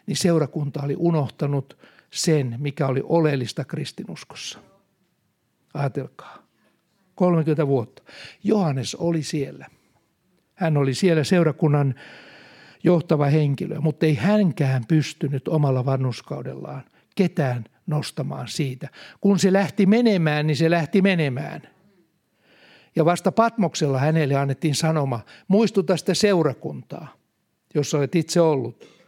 niin 0.09 0.17
seurakunta 0.17 0.81
oli 0.83 0.95
unohtanut 0.97 1.77
sen, 2.11 2.55
mikä 2.57 2.87
oli 2.87 3.01
oleellista 3.03 3.65
kristinuskossa. 3.65 4.59
Ajatelkaa. 5.73 6.43
30 7.15 7.67
vuotta. 7.67 8.03
Johannes 8.43 8.95
oli 8.95 9.23
siellä. 9.23 9.65
Hän 10.55 10.77
oli 10.77 10.93
siellä 10.93 11.23
seurakunnan 11.23 11.95
johtava 12.83 13.25
henkilö, 13.25 13.81
mutta 13.81 14.05
ei 14.05 14.15
hänkään 14.15 14.83
pystynyt 14.87 15.47
omalla 15.47 15.85
vannuskaudellaan 15.85 16.83
ketään 17.15 17.63
nostamaan 17.87 18.47
siitä. 18.47 18.89
Kun 19.21 19.39
se 19.39 19.53
lähti 19.53 19.85
menemään, 19.85 20.47
niin 20.47 20.57
se 20.57 20.69
lähti 20.69 21.01
menemään. 21.01 21.61
Ja 22.95 23.05
vasta 23.05 23.31
Patmoksella 23.31 23.99
hänelle 23.99 24.35
annettiin 24.35 24.75
sanoma, 24.75 25.19
muistuta 25.47 25.97
sitä 25.97 26.13
seurakuntaa, 26.13 27.15
jossa 27.75 27.97
olet 27.97 28.15
itse 28.15 28.41
ollut, 28.41 28.98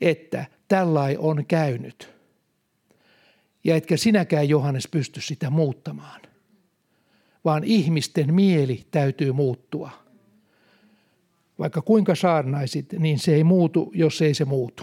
että 0.00 0.46
tällai 0.68 1.16
on 1.18 1.46
käynyt. 1.46 2.14
Ja 3.64 3.76
etkä 3.76 3.96
sinäkään 3.96 4.48
Johannes 4.48 4.88
pysty 4.88 5.20
sitä 5.20 5.50
muuttamaan, 5.50 6.20
vaan 7.44 7.64
ihmisten 7.64 8.34
mieli 8.34 8.84
täytyy 8.90 9.32
muuttua. 9.32 9.90
Vaikka 11.58 11.82
kuinka 11.82 12.14
saarnaisit, 12.14 12.92
niin 12.92 13.18
se 13.18 13.34
ei 13.34 13.44
muutu, 13.44 13.92
jos 13.94 14.22
ei 14.22 14.34
se 14.34 14.44
muutu. 14.44 14.82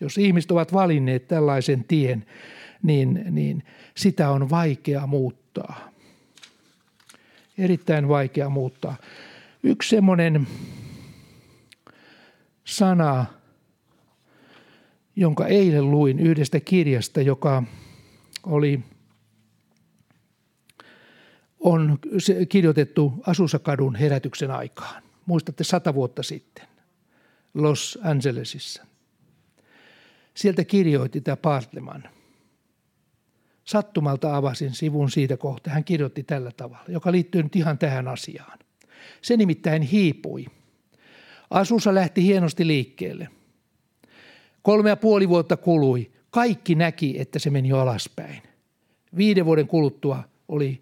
Jos 0.00 0.18
ihmiset 0.18 0.50
ovat 0.50 0.72
valinneet 0.72 1.28
tällaisen 1.28 1.84
tien, 1.84 2.26
niin, 2.82 3.24
niin 3.30 3.62
sitä 3.96 4.30
on 4.30 4.50
vaikea 4.50 5.06
muuttaa. 5.06 5.90
Erittäin 7.58 8.08
vaikea 8.08 8.48
muuttaa. 8.48 8.96
Yksi 9.62 9.90
semmoinen 9.90 10.46
sana, 12.64 13.26
jonka 15.16 15.46
eilen 15.46 15.90
luin 15.90 16.18
yhdestä 16.18 16.60
kirjasta, 16.60 17.20
joka 17.20 17.62
oli 18.46 18.80
on 21.60 21.98
kirjoitettu 22.48 23.12
Asusakadun 23.26 23.94
herätyksen 23.94 24.50
aikaan. 24.50 25.02
Muistatte 25.26 25.64
sata 25.64 25.94
vuotta 25.94 26.22
sitten 26.22 26.66
Los 27.54 27.98
Angelesissa. 28.02 28.86
Sieltä 30.34 30.64
kirjoitti 30.64 31.20
tämä 31.20 31.36
Partleman– 31.36 32.08
Sattumalta 33.64 34.36
avasin 34.36 34.74
sivun 34.74 35.10
siitä 35.10 35.36
kohta. 35.36 35.70
Hän 35.70 35.84
kirjoitti 35.84 36.22
tällä 36.22 36.50
tavalla, 36.56 36.84
joka 36.88 37.12
liittyy 37.12 37.42
nyt 37.42 37.56
ihan 37.56 37.78
tähän 37.78 38.08
asiaan. 38.08 38.58
Se 39.22 39.36
nimittäin 39.36 39.82
hiipui. 39.82 40.46
Asussa 41.50 41.94
lähti 41.94 42.22
hienosti 42.22 42.66
liikkeelle. 42.66 43.28
Kolme 44.64 44.88
ja 44.88 44.96
puoli 44.96 45.28
vuotta 45.28 45.56
kului. 45.56 46.12
Kaikki 46.30 46.74
näki, 46.74 47.20
että 47.20 47.38
se 47.38 47.50
meni 47.50 47.72
alaspäin. 47.72 48.42
Viiden 49.16 49.44
vuoden 49.44 49.66
kuluttua 49.66 50.24
oli 50.48 50.80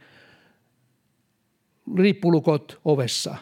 riippulukot 1.97 2.81
ovessa. 2.85 3.37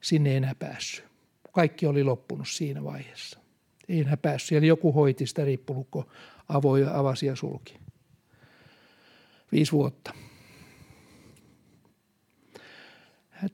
Sinne 0.00 0.30
ei 0.30 0.36
enää 0.36 0.54
päässyt. 0.54 1.04
Kaikki 1.52 1.86
oli 1.86 2.04
loppunut 2.04 2.48
siinä 2.48 2.84
vaiheessa. 2.84 3.38
Ei 3.88 4.00
enää 4.00 4.16
päässyt. 4.16 4.58
Eli 4.58 4.66
joku 4.66 4.92
hoiti 4.92 5.26
sitä 5.26 5.44
riippulukko, 5.44 6.08
avoi, 6.48 6.86
avasi 6.92 7.26
ja 7.26 7.36
sulki. 7.36 7.78
Viisi 9.52 9.72
vuotta. 9.72 10.14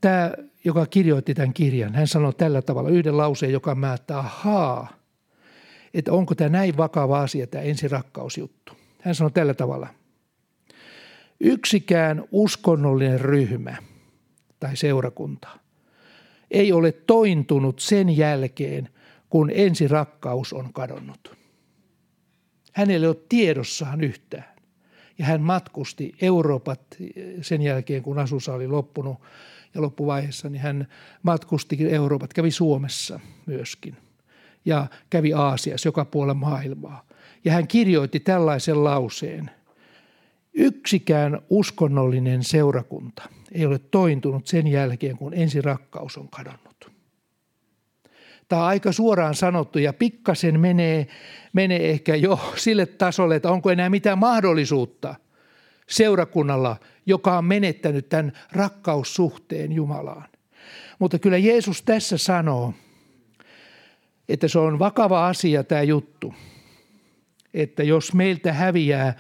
Tämä, 0.01 0.33
joka 0.65 0.87
kirjoitti 0.87 1.35
tämän 1.35 1.55
kirjan, 1.55 1.95
hän 1.95 2.07
sanoi 2.07 2.33
tällä 2.35 2.63
tavalla 2.63 2.91
yhden 2.91 3.17
lauseen, 3.17 3.53
joka 3.53 3.75
määttää, 3.75 4.19
ahaa, 4.19 4.98
että 5.95 6.13
onko 6.13 6.35
tämä 6.35 6.51
näin 6.51 6.77
vakava 6.77 7.21
asia, 7.21 7.47
tämä 7.47 7.65
ensirakkausjuttu. 7.65 8.73
Hän 9.01 9.15
sanoi 9.15 9.31
tällä 9.31 9.55
tavalla. 9.55 9.89
Yksikään 11.41 12.25
uskonnollinen 12.33 13.21
ryhmä 13.21 13.77
tai 14.61 14.77
seurakunta 14.77 15.49
ei 16.51 16.73
ole 16.73 16.93
tointunut 16.93 17.81
sen 17.81 18.17
jälkeen, 18.17 18.89
kun 19.31 19.51
ensirakkaus 19.55 20.53
on 20.53 20.73
kadonnut. 20.73 21.37
Hänelle 22.73 23.07
ei 23.07 23.09
ole 23.09 23.17
tiedossaan 23.29 24.01
yhtään 24.01 24.55
ja 25.19 25.25
hän 25.25 25.41
matkusti 25.41 26.15
Euroopat 26.23 26.97
sen 27.43 27.63
jälkeen, 27.63 28.03
kun 28.03 28.19
asussa 28.19 28.55
oli 28.55 28.69
loppunut 28.69 29.19
ja 29.75 29.83
loppuvaiheessa, 29.83 30.49
niin 30.49 30.63
hän 30.63 30.89
matkusti 31.23 31.77
Euroopat, 31.91 32.33
kävi 32.33 32.51
Suomessa 32.51 33.21
myöskin 33.47 33.97
ja 34.65 34.87
kävi 35.11 35.33
Aasiassa 35.33 35.89
joka 35.89 36.05
puolella 36.05 36.35
maailmaa. 36.35 37.07
Ja 37.45 37.53
hän 37.53 37.69
kirjoitti 37.69 38.21
tällaisen 38.21 38.85
lauseen. 38.85 39.51
Yksikään 40.55 41.39
uskonnollinen 41.51 42.45
seurakunta 42.45 43.23
ei 43.53 43.67
ole 43.67 43.79
tointunut 43.79 44.47
sen 44.47 44.67
jälkeen, 44.67 45.17
kun 45.17 45.35
ensirakkaus 45.35 46.17
on 46.17 46.29
kadonnut. 46.29 46.91
Tämä 48.49 48.63
on 48.63 48.69
aika 48.69 48.93
suoraan 48.93 49.35
sanottu 49.35 49.79
ja 49.79 49.93
pikkasen 49.93 50.61
menee, 50.61 51.07
menee 51.53 51.91
ehkä 51.91 52.15
jo 52.15 52.41
sille 52.57 52.87
tasolle, 52.87 53.37
että 53.37 53.51
onko 53.51 53.71
enää 53.71 53.91
mitään 53.91 54.19
mahdollisuutta 54.19 55.15
seurakunnalla, 55.89 56.77
joka 57.07 57.39
on 57.39 57.45
menettänyt 57.45 58.09
tämän 58.09 58.33
rakkaussuhteen 58.53 59.73
Jumalaan. 59.73 60.29
Mutta 60.99 61.19
kyllä 61.19 61.39
Jeesus 61.39 61.83
tässä 61.83 62.19
sanoo, 62.19 62.75
että 64.29 64.49
se 64.49 64.59
on 64.59 64.79
vakava 64.79 65.29
asia 65.29 65.65
tämä 65.65 65.83
juttu. 65.83 66.35
Että 67.55 67.83
jos 67.83 68.15
meiltä 68.15 68.53
häviää 68.53 69.15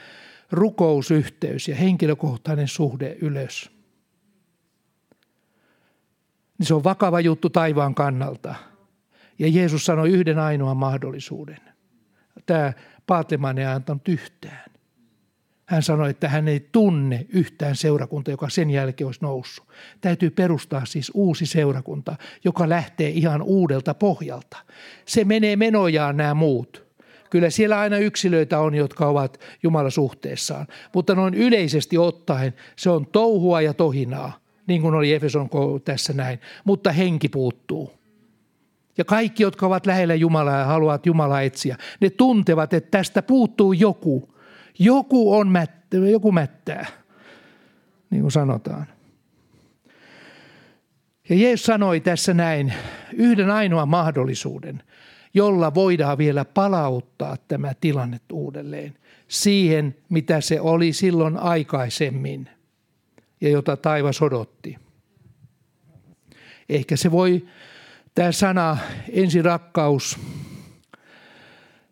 rukousyhteys 0.50 1.68
ja 1.68 1.74
henkilökohtainen 1.74 2.68
suhde 2.68 3.16
ylös, 3.20 3.70
niin 6.58 6.66
se 6.66 6.74
on 6.74 6.84
vakava 6.84 7.20
juttu 7.20 7.50
taivaan 7.50 7.94
kannalta. 7.94 8.54
Ja 9.38 9.48
Jeesus 9.48 9.84
sanoi 9.84 10.10
yhden 10.10 10.38
ainoan 10.38 10.76
mahdollisuuden. 10.76 11.60
Tämä 12.46 12.72
Paatleman 13.06 13.58
ei 13.58 13.64
antanut 13.64 14.08
yhtään. 14.08 14.67
Hän 15.68 15.82
sanoi, 15.82 16.10
että 16.10 16.28
hän 16.28 16.48
ei 16.48 16.68
tunne 16.72 17.26
yhtään 17.28 17.76
seurakunta, 17.76 18.30
joka 18.30 18.48
sen 18.48 18.70
jälkeen 18.70 19.06
olisi 19.06 19.20
noussut. 19.22 19.68
Täytyy 20.00 20.30
perustaa 20.30 20.84
siis 20.84 21.10
uusi 21.14 21.46
seurakunta, 21.46 22.16
joka 22.44 22.68
lähtee 22.68 23.08
ihan 23.08 23.42
uudelta 23.42 23.94
pohjalta. 23.94 24.56
Se 25.06 25.24
menee 25.24 25.56
menojaan 25.56 26.16
nämä 26.16 26.34
muut. 26.34 26.86
Kyllä 27.30 27.50
siellä 27.50 27.78
aina 27.78 27.98
yksilöitä 27.98 28.60
on, 28.60 28.74
jotka 28.74 29.06
ovat 29.06 29.40
Jumalan 29.62 29.90
suhteessaan, 29.90 30.66
mutta 30.94 31.14
noin 31.14 31.34
yleisesti 31.34 31.98
ottaen 31.98 32.54
se 32.76 32.90
on 32.90 33.06
touhua 33.06 33.60
ja 33.60 33.74
tohinaa, 33.74 34.40
niin 34.66 34.82
kuin 34.82 34.94
oli 34.94 35.12
Efeson 35.12 35.48
tässä 35.84 36.12
näin, 36.12 36.38
mutta 36.64 36.92
henki 36.92 37.28
puuttuu. 37.28 37.92
Ja 38.98 39.04
kaikki, 39.04 39.42
jotka 39.42 39.66
ovat 39.66 39.86
lähellä 39.86 40.14
Jumalaa 40.14 40.58
ja 40.58 40.64
haluavat 40.64 41.06
Jumalaa 41.06 41.42
etsiä, 41.42 41.76
ne 42.00 42.10
tuntevat, 42.10 42.72
että 42.72 42.90
tästä 42.90 43.22
puuttuu 43.22 43.72
joku– 43.72 44.28
joku 44.78 45.34
on 45.34 45.48
mättä, 45.48 45.96
joku 45.96 46.32
mättää, 46.32 46.86
niin 48.10 48.20
kuin 48.20 48.32
sanotaan. 48.32 48.86
Ja 51.28 51.36
Jeesus 51.36 51.66
sanoi 51.66 52.00
tässä 52.00 52.34
näin 52.34 52.72
yhden 53.12 53.50
ainoan 53.50 53.88
mahdollisuuden, 53.88 54.82
jolla 55.34 55.74
voidaan 55.74 56.18
vielä 56.18 56.44
palauttaa 56.44 57.36
tämä 57.48 57.74
tilanne 57.80 58.20
uudelleen 58.32 58.94
siihen, 59.28 59.96
mitä 60.08 60.40
se 60.40 60.60
oli 60.60 60.92
silloin 60.92 61.36
aikaisemmin 61.36 62.50
ja 63.40 63.48
jota 63.48 63.76
taivas 63.76 64.22
odotti. 64.22 64.78
Ehkä 66.68 66.96
se 66.96 67.10
voi, 67.10 67.46
tämä 68.14 68.32
sana 68.32 68.76
ensirakkaus, 69.12 70.18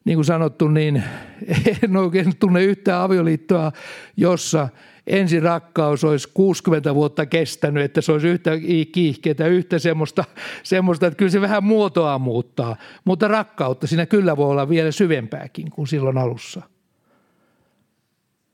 niin 0.06 0.16
kuin 0.16 0.24
sanottu, 0.24 0.68
niin 0.68 1.02
en 1.82 1.96
oikein 1.96 2.36
tunne 2.36 2.64
yhtään 2.64 3.02
avioliittoa, 3.02 3.72
jossa 4.16 4.68
ensin 5.06 5.42
rakkaus 5.42 6.04
olisi 6.04 6.28
60 6.34 6.94
vuotta 6.94 7.26
kestänyt, 7.26 7.84
että 7.84 8.00
se 8.00 8.12
olisi 8.12 8.28
yhtä 8.28 8.50
kiihkeitä, 8.92 9.46
yhtä 9.46 9.78
semmoista, 9.78 10.24
semmoista, 10.62 11.06
että 11.06 11.16
kyllä 11.16 11.30
se 11.30 11.40
vähän 11.40 11.64
muotoa 11.64 12.18
muuttaa. 12.18 12.76
Mutta 13.04 13.28
rakkautta 13.28 13.86
siinä 13.86 14.06
kyllä 14.06 14.36
voi 14.36 14.50
olla 14.50 14.68
vielä 14.68 14.90
syvempääkin 14.90 15.70
kuin 15.70 15.86
silloin 15.86 16.18
alussa. 16.18 16.62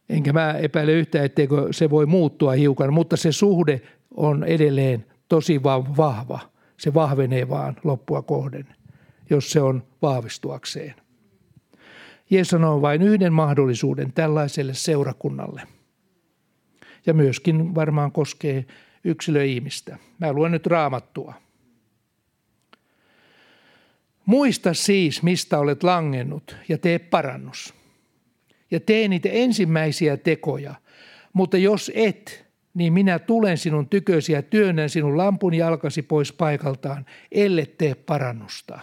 Enkä 0.08 0.32
mä 0.32 0.52
epäile 0.52 0.92
yhtään, 0.92 1.24
etteikö 1.24 1.68
se 1.70 1.90
voi 1.90 2.06
muuttua 2.06 2.52
hiukan, 2.52 2.92
mutta 2.92 3.16
se 3.16 3.32
suhde 3.32 3.80
on 4.16 4.44
edelleen 4.44 5.06
tosi 5.28 5.62
vahva. 5.62 6.38
Se 6.76 6.94
vahvenee 6.94 7.48
vaan 7.48 7.76
loppua 7.84 8.22
kohden, 8.22 8.66
jos 9.30 9.50
se 9.50 9.60
on 9.60 9.82
vahvistuakseen. 10.02 11.01
Jeesus 12.32 12.50
sanoo 12.50 12.82
vain 12.82 13.02
yhden 13.02 13.32
mahdollisuuden 13.32 14.12
tällaiselle 14.12 14.74
seurakunnalle. 14.74 15.62
Ja 17.06 17.14
myöskin 17.14 17.74
varmaan 17.74 18.12
koskee 18.12 18.66
yksilöihmistä. 19.04 19.98
Mä 20.18 20.32
luen 20.32 20.52
nyt 20.52 20.66
raamattua. 20.66 21.34
Muista 24.26 24.74
siis, 24.74 25.22
mistä 25.22 25.58
olet 25.58 25.82
langennut 25.82 26.56
ja 26.68 26.78
tee 26.78 26.98
parannus. 26.98 27.74
Ja 28.70 28.80
tee 28.80 29.08
niitä 29.08 29.28
ensimmäisiä 29.28 30.16
tekoja. 30.16 30.74
Mutta 31.32 31.56
jos 31.56 31.90
et, 31.94 32.46
niin 32.74 32.92
minä 32.92 33.18
tulen 33.18 33.58
sinun 33.58 33.88
tykösi 33.88 34.32
ja 34.32 34.42
työnnän 34.42 34.90
sinun 34.90 35.16
lampun 35.16 35.54
jalkasi 35.54 36.02
pois 36.02 36.32
paikaltaan, 36.32 37.06
ellei 37.32 37.66
tee 37.66 37.94
parannusta. 37.94 38.78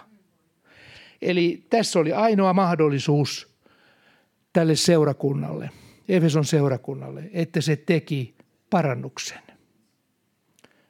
Eli 1.22 1.66
tässä 1.70 1.98
oli 1.98 2.12
ainoa 2.12 2.52
mahdollisuus 2.52 3.49
tälle 4.52 4.76
seurakunnalle, 4.76 5.70
Efeson 6.08 6.44
seurakunnalle, 6.44 7.30
että 7.32 7.60
se 7.60 7.76
teki 7.76 8.34
parannuksen. 8.70 9.40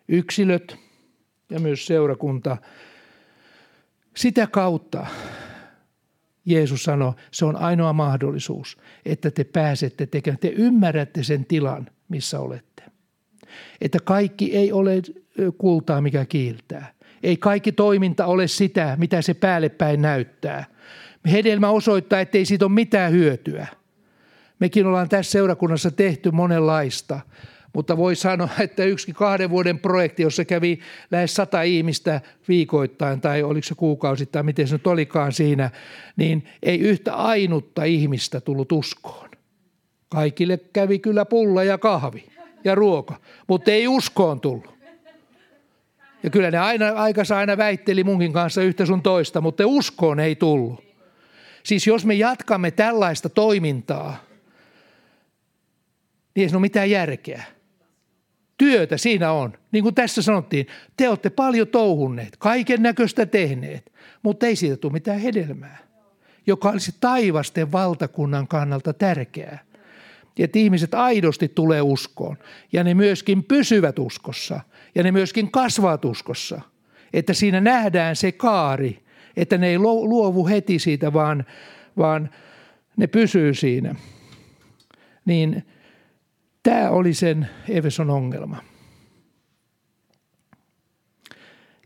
Yksilöt 0.08 0.76
ja 1.50 1.60
myös 1.60 1.86
seurakunta, 1.86 2.56
sitä 4.16 4.46
kautta 4.46 5.06
Jeesus 6.44 6.84
sanoi, 6.84 7.12
se 7.30 7.44
on 7.44 7.56
ainoa 7.56 7.92
mahdollisuus, 7.92 8.78
että 9.04 9.30
te 9.30 9.44
pääsette 9.44 10.06
tekemään, 10.06 10.38
te 10.38 10.48
ymmärrätte 10.48 11.22
sen 11.22 11.44
tilan, 11.44 11.86
missä 12.08 12.40
olette. 12.40 12.82
Että 13.80 13.98
kaikki 14.04 14.56
ei 14.56 14.72
ole 14.72 15.02
kultaa, 15.58 16.00
mikä 16.00 16.24
kiiltää. 16.24 16.92
Ei 17.22 17.36
kaikki 17.36 17.72
toiminta 17.72 18.26
ole 18.26 18.48
sitä, 18.48 18.96
mitä 18.98 19.22
se 19.22 19.34
päälle 19.34 19.68
päin 19.68 20.02
näyttää. 20.02 20.64
Hedelmä 21.32 21.70
osoittaa, 21.70 22.20
että 22.20 22.38
ei 22.38 22.44
siitä 22.44 22.64
ole 22.64 22.72
mitään 22.72 23.12
hyötyä. 23.12 23.66
Mekin 24.58 24.86
ollaan 24.86 25.08
tässä 25.08 25.32
seurakunnassa 25.32 25.90
tehty 25.90 26.30
monenlaista, 26.30 27.20
mutta 27.72 27.96
voi 27.96 28.16
sanoa, 28.16 28.48
että 28.60 28.84
yksi 28.84 29.12
kahden 29.12 29.50
vuoden 29.50 29.78
projekti, 29.78 30.22
jossa 30.22 30.44
kävi 30.44 30.80
lähes 31.10 31.34
sata 31.34 31.62
ihmistä 31.62 32.20
viikoittain 32.48 33.20
tai 33.20 33.42
oliko 33.42 33.64
se 33.66 33.74
kuukausittain, 33.74 34.46
miten 34.46 34.68
se 34.68 34.74
nyt 34.74 34.86
olikaan 34.86 35.32
siinä, 35.32 35.70
niin 36.16 36.44
ei 36.62 36.78
yhtä 36.78 37.14
ainutta 37.14 37.84
ihmistä 37.84 38.40
tullut 38.40 38.72
uskoon. 38.72 39.30
Kaikille 40.08 40.58
kävi 40.72 40.98
kyllä 40.98 41.24
pulla 41.24 41.64
ja 41.64 41.78
kahvi 41.78 42.24
ja 42.64 42.74
ruoka, 42.74 43.16
mutta 43.48 43.70
ei 43.70 43.88
uskoon 43.88 44.40
tullut. 44.40 44.80
Ja 46.22 46.30
kyllä 46.30 46.50
ne 46.50 46.58
aina, 46.58 46.88
aikansa 46.88 47.38
aina 47.38 47.56
väitteli 47.56 48.04
munkin 48.04 48.32
kanssa 48.32 48.62
yhtä 48.62 48.86
sun 48.86 49.02
toista, 49.02 49.40
mutta 49.40 49.66
uskoon 49.66 50.20
ei 50.20 50.36
tullut. 50.36 50.89
Siis 51.62 51.86
jos 51.86 52.06
me 52.06 52.14
jatkamme 52.14 52.70
tällaista 52.70 53.28
toimintaa, 53.28 54.24
niin 56.34 56.48
ei 56.48 56.54
ole 56.54 56.60
mitään 56.60 56.90
järkeä. 56.90 57.44
Työtä 58.58 58.96
siinä 58.96 59.32
on. 59.32 59.52
Niin 59.72 59.82
kuin 59.82 59.94
tässä 59.94 60.22
sanottiin, 60.22 60.66
te 60.96 61.08
olette 61.08 61.30
paljon 61.30 61.68
touhunneet, 61.68 62.36
kaiken 62.36 62.82
näköistä 62.82 63.26
tehneet, 63.26 63.92
mutta 64.22 64.46
ei 64.46 64.56
siitä 64.56 64.76
tule 64.76 64.92
mitään 64.92 65.18
hedelmää, 65.18 65.78
joka 66.46 66.70
olisi 66.70 66.94
taivasten 67.00 67.72
valtakunnan 67.72 68.48
kannalta 68.48 68.92
tärkeää. 68.92 69.58
Että 70.38 70.58
ihmiset 70.58 70.94
aidosti 70.94 71.48
tulee 71.48 71.82
uskoon 71.82 72.38
ja 72.72 72.84
ne 72.84 72.94
myöskin 72.94 73.44
pysyvät 73.44 73.98
uskossa– 73.98 74.60
ja 74.94 75.02
ne 75.02 75.12
myöskin 75.12 75.50
kasvavat 75.50 76.04
uskossa. 76.04 76.60
Että 77.12 77.34
siinä 77.34 77.60
nähdään 77.60 78.16
se 78.16 78.32
kaari, 78.32 79.04
että 79.40 79.58
ne 79.58 79.68
ei 79.68 79.78
luovu 79.78 80.46
heti 80.46 80.78
siitä, 80.78 81.12
vaan, 81.12 81.44
vaan 81.96 82.30
ne 82.96 83.06
pysyy 83.06 83.54
siinä. 83.54 83.94
Niin 85.24 85.66
tämä 86.62 86.90
oli 86.90 87.14
sen 87.14 87.48
Everson 87.68 88.10
ongelma. 88.10 88.56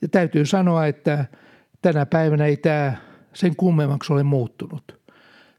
Ja 0.03 0.09
täytyy 0.09 0.47
sanoa, 0.47 0.87
että 0.87 1.25
tänä 1.83 2.07
päivänä 2.07 2.47
ei 2.47 2.57
tämä 2.57 2.97
sen 3.35 3.57
kummemmaksi 3.57 4.12
ole 4.12 4.23
muuttunut. 4.23 5.01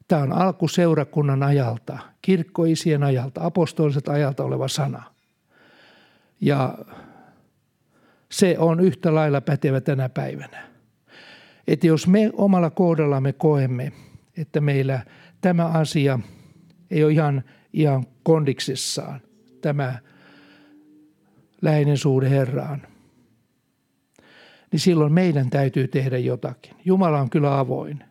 Tämä 0.07 0.21
on 0.21 0.33
alkuseurakunnan 0.33 1.43
ajalta, 1.43 1.99
kirkkoisien 2.21 3.03
ajalta, 3.03 3.45
apostoliset 3.45 4.07
ajalta 4.07 4.43
oleva 4.43 4.67
sana. 4.67 5.03
Ja 6.41 6.77
se 8.31 8.55
on 8.59 8.79
yhtä 8.79 9.15
lailla 9.15 9.41
pätevä 9.41 9.81
tänä 9.81 10.09
päivänä. 10.09 10.74
Että 11.67 11.87
jos 11.87 12.07
me 12.07 12.31
omalla 12.33 12.69
kohdallamme 12.69 13.33
koemme, 13.33 13.91
että 14.37 14.61
meillä 14.61 15.05
tämä 15.41 15.65
asia 15.65 16.19
ei 16.91 17.03
ole 17.03 17.11
ihan, 17.11 17.43
ihan 17.73 18.05
kondiksessaan, 18.23 19.21
tämä 19.61 19.99
läheinen 21.61 21.97
suhde 21.97 22.29
Herraan, 22.29 22.87
niin 24.71 24.79
silloin 24.79 25.13
meidän 25.13 25.49
täytyy 25.49 25.87
tehdä 25.87 26.17
jotakin. 26.17 26.73
Jumala 26.85 27.19
on 27.19 27.29
kyllä 27.29 27.59
avoin. 27.59 28.03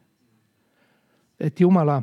Että 1.40 1.62
Jumala 1.62 2.02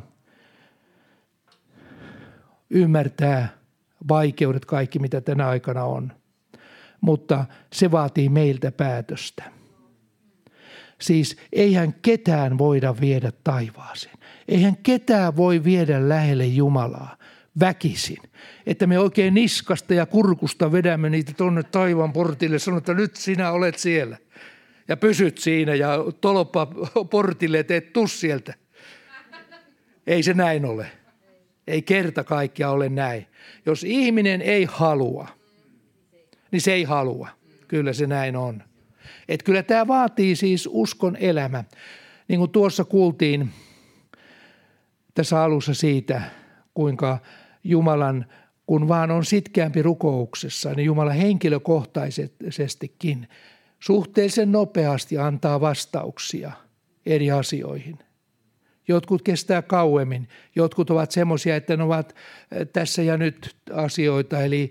ymmärtää 2.70 3.48
vaikeudet 4.08 4.64
kaikki, 4.64 4.98
mitä 4.98 5.20
tänä 5.20 5.48
aikana 5.48 5.84
on– 5.84 6.12
mutta 7.02 7.44
se 7.72 7.90
vaatii 7.90 8.28
meiltä 8.28 8.72
päätöstä. 8.72 9.42
Siis 11.02 11.36
eihän 11.52 11.94
ketään 12.02 12.58
voida 12.58 12.94
viedä 13.00 13.32
taivaaseen. 13.44 14.18
Eihän 14.48 14.76
ketään 14.82 15.36
voi 15.36 15.64
viedä 15.64 16.08
lähelle 16.08 16.46
Jumalaa 16.46 17.16
väkisin. 17.60 18.22
Että 18.66 18.86
me 18.86 18.98
oikein 18.98 19.34
niskasta 19.34 19.94
ja 19.94 20.06
kurkusta 20.06 20.72
vedämme 20.72 21.10
niitä 21.10 21.32
tuonne 21.36 21.62
taivaan 21.62 22.12
portille. 22.12 22.58
Sanotaan, 22.58 22.80
että 22.80 23.02
nyt 23.02 23.16
sinä 23.16 23.50
olet 23.50 23.78
siellä. 23.78 24.16
Ja 24.88 24.96
pysyt 24.96 25.38
siinä 25.38 25.74
ja 25.74 25.98
toloppa 26.20 26.66
portille, 27.10 27.58
että 27.58 27.76
et 27.76 27.92
tuu 27.92 28.08
sieltä. 28.08 28.54
Ei 30.06 30.22
se 30.22 30.34
näin 30.34 30.64
ole. 30.64 30.86
Ei 31.66 31.82
kerta 31.82 32.24
kaikkia 32.24 32.70
ole 32.70 32.88
näin. 32.88 33.26
Jos 33.66 33.84
ihminen 33.84 34.42
ei 34.42 34.64
halua, 34.70 35.28
niin 36.50 36.60
se 36.60 36.72
ei 36.72 36.84
halua. 36.84 37.28
Kyllä 37.68 37.92
se 37.92 38.06
näin 38.06 38.36
on. 38.36 38.62
Et 39.28 39.42
kyllä 39.42 39.62
tämä 39.62 39.86
vaatii 39.86 40.36
siis 40.36 40.68
uskon 40.72 41.16
elämä. 41.16 41.64
Niin 42.28 42.38
kuin 42.38 42.50
tuossa 42.50 42.84
kuultiin 42.84 43.50
tässä 45.14 45.42
alussa 45.42 45.74
siitä, 45.74 46.22
kuinka 46.74 47.18
Jumalan, 47.64 48.26
kun 48.66 48.88
vaan 48.88 49.10
on 49.10 49.24
sitkeämpi 49.24 49.82
rukouksessa, 49.82 50.74
niin 50.74 50.86
Jumala 50.86 51.12
henkilökohtaisestikin 51.12 53.28
suhteellisen 53.80 54.52
nopeasti 54.52 55.18
antaa 55.18 55.60
vastauksia 55.60 56.52
eri 57.06 57.30
asioihin. 57.30 57.98
Jotkut 58.88 59.22
kestää 59.22 59.62
kauemmin, 59.62 60.28
jotkut 60.56 60.90
ovat 60.90 61.10
semmoisia, 61.10 61.56
että 61.56 61.76
ne 61.76 61.82
ovat 61.82 62.14
tässä 62.72 63.02
ja 63.02 63.16
nyt 63.16 63.56
asioita, 63.72 64.42
eli 64.42 64.70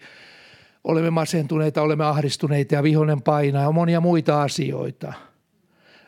olemme 0.84 1.10
masentuneita, 1.10 1.82
olemme 1.82 2.06
ahdistuneita 2.06 2.76
ja 2.76 2.84
vihollinen 2.84 3.22
painaa 3.22 3.64
ja 3.64 3.72
monia 3.72 4.02
muita 4.02 4.42
asioita. 4.42 5.14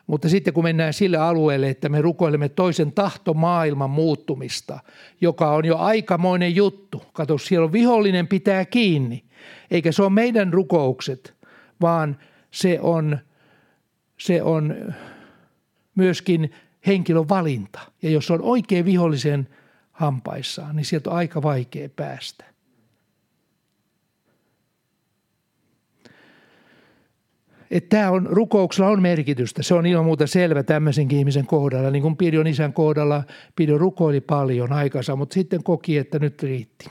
Mutta 0.08 0.30
sitten 0.30 0.54
kun 0.54 0.64
mennään 0.64 0.94
sille 0.94 1.18
alueelle, 1.18 1.70
että 1.70 1.90
me 1.90 2.02
rukoilemme 2.02 2.50
toisen 2.50 2.92
tahtomaailman 2.92 3.90
muuttumista, 3.90 4.80
joka 5.22 5.52
on 5.52 5.66
jo 5.66 5.78
aikamoinen 5.78 6.56
juttu. 6.56 7.04
Kato, 7.14 7.38
siellä 7.38 7.66
on 7.66 7.74
vihollinen 7.74 8.28
pitää 8.28 8.66
kiinni. 8.66 9.24
Eikä 9.72 9.92
se 9.92 10.02
ole 10.02 10.10
meidän 10.10 10.54
rukoukset, 10.54 11.34
vaan 11.82 12.18
se 12.52 12.80
on, 12.82 13.20
se 14.20 14.42
on 14.42 14.76
myöskin 15.96 16.52
henkilön 16.88 17.30
valinta. 17.30 17.80
Ja 18.02 18.10
jos 18.10 18.32
on 18.32 18.42
oikein 18.42 18.86
vihollisen 18.86 19.48
hampaissaan, 19.92 20.76
niin 20.76 20.86
sieltä 20.86 21.10
on 21.10 21.16
aika 21.16 21.42
vaikea 21.42 21.90
päästä. 21.90 22.53
Että 27.74 27.98
tämä 27.98 28.12
on, 28.12 28.26
rukouksella 28.26 28.90
on 28.90 29.02
merkitystä. 29.02 29.64
Se 29.64 29.74
on 29.74 29.86
ilman 29.86 30.06
muuta 30.06 30.28
selvä 30.28 30.64
tämmöisenkin 30.64 31.20
ihmisen 31.20 31.46
kohdalla. 31.46 31.92
Niin 31.92 32.02
kuin 32.02 32.18
Pidon 32.18 32.48
isän 32.48 32.74
kohdalla, 32.74 33.24
Pidon 33.56 33.80
rukoili 33.80 34.22
paljon 34.22 34.74
aikansa, 34.74 35.16
mutta 35.16 35.34
sitten 35.34 35.64
koki, 35.64 35.98
että 35.98 36.20
nyt 36.20 36.44
riitti. 36.44 36.86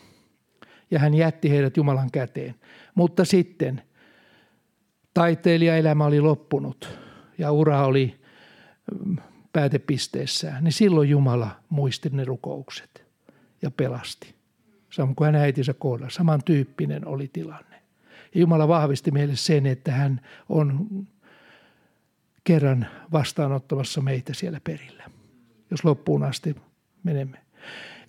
Ja 0.90 0.98
hän 0.98 1.14
jätti 1.14 1.50
heidät 1.50 1.76
Jumalan 1.76 2.10
käteen. 2.10 2.54
Mutta 2.94 3.24
sitten 3.24 3.82
taiteilijaelämä 5.14 6.04
oli 6.04 6.20
loppunut 6.20 6.98
ja 7.38 7.52
ura 7.52 7.86
oli 7.86 8.20
mm, 9.04 9.16
päätepisteessään, 9.52 10.64
niin 10.64 10.72
silloin 10.72 11.08
Jumala 11.08 11.50
muisti 11.68 12.08
ne 12.12 12.24
rukoukset 12.24 13.04
ja 13.62 13.70
pelasti. 13.70 14.34
Samoin 14.90 15.16
kuin 15.16 15.26
hän 15.26 15.42
äitinsä 15.42 15.74
kohdalla. 15.74 16.10
Samantyyppinen 16.10 17.06
oli 17.06 17.30
tilanne. 17.32 17.81
Jumala 18.34 18.68
vahvisti 18.68 19.10
meille 19.10 19.36
sen, 19.36 19.66
että 19.66 19.92
hän 19.92 20.20
on 20.48 20.88
kerran 22.44 22.86
vastaanottamassa 23.12 24.00
meitä 24.00 24.34
siellä 24.34 24.60
perillä, 24.64 25.04
jos 25.70 25.84
loppuun 25.84 26.22
asti 26.22 26.56
menemme. 27.02 27.38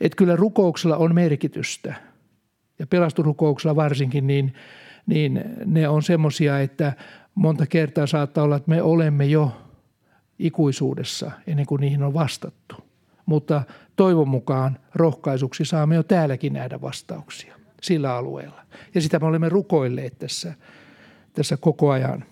Että 0.02 0.16
kyllä 0.16 0.36
rukouksella 0.36 0.98
on 0.98 1.16
merkitystä 1.16 1.96
ja 2.80 2.88
pelasturukouksella 2.88 3.76
varsinkin, 3.76 4.28
niin, 4.28 4.54
niin 5.08 5.44
ne 5.66 5.88
on 5.88 6.04
semmoisia, 6.04 6.60
että 6.60 6.94
monta 7.36 7.68
kertaa 7.68 8.08
saattaa 8.08 8.44
olla, 8.44 8.56
että 8.56 8.70
me 8.70 8.82
olemme 8.82 9.26
jo 9.26 9.52
ikuisuudessa 10.40 11.32
ennen 11.48 11.66
kuin 11.66 11.82
niihin 11.82 12.04
on 12.04 12.14
vastattu. 12.14 12.76
Mutta 13.26 13.64
toivon 13.96 14.28
mukaan 14.28 14.80
rohkaisuksi 14.96 15.66
saamme 15.66 15.96
jo 15.96 16.04
täälläkin 16.04 16.54
nähdä 16.54 16.82
vastauksia 16.82 17.63
sillä 17.84 18.16
alueella. 18.16 18.62
Ja 18.96 19.02
sitä 19.02 19.20
me 19.20 19.26
olemme 19.26 19.50
rukoilleet 19.50 20.20
tässä, 20.20 20.54
tässä 21.34 21.58
koko 21.58 21.92
ajan. 21.92 22.26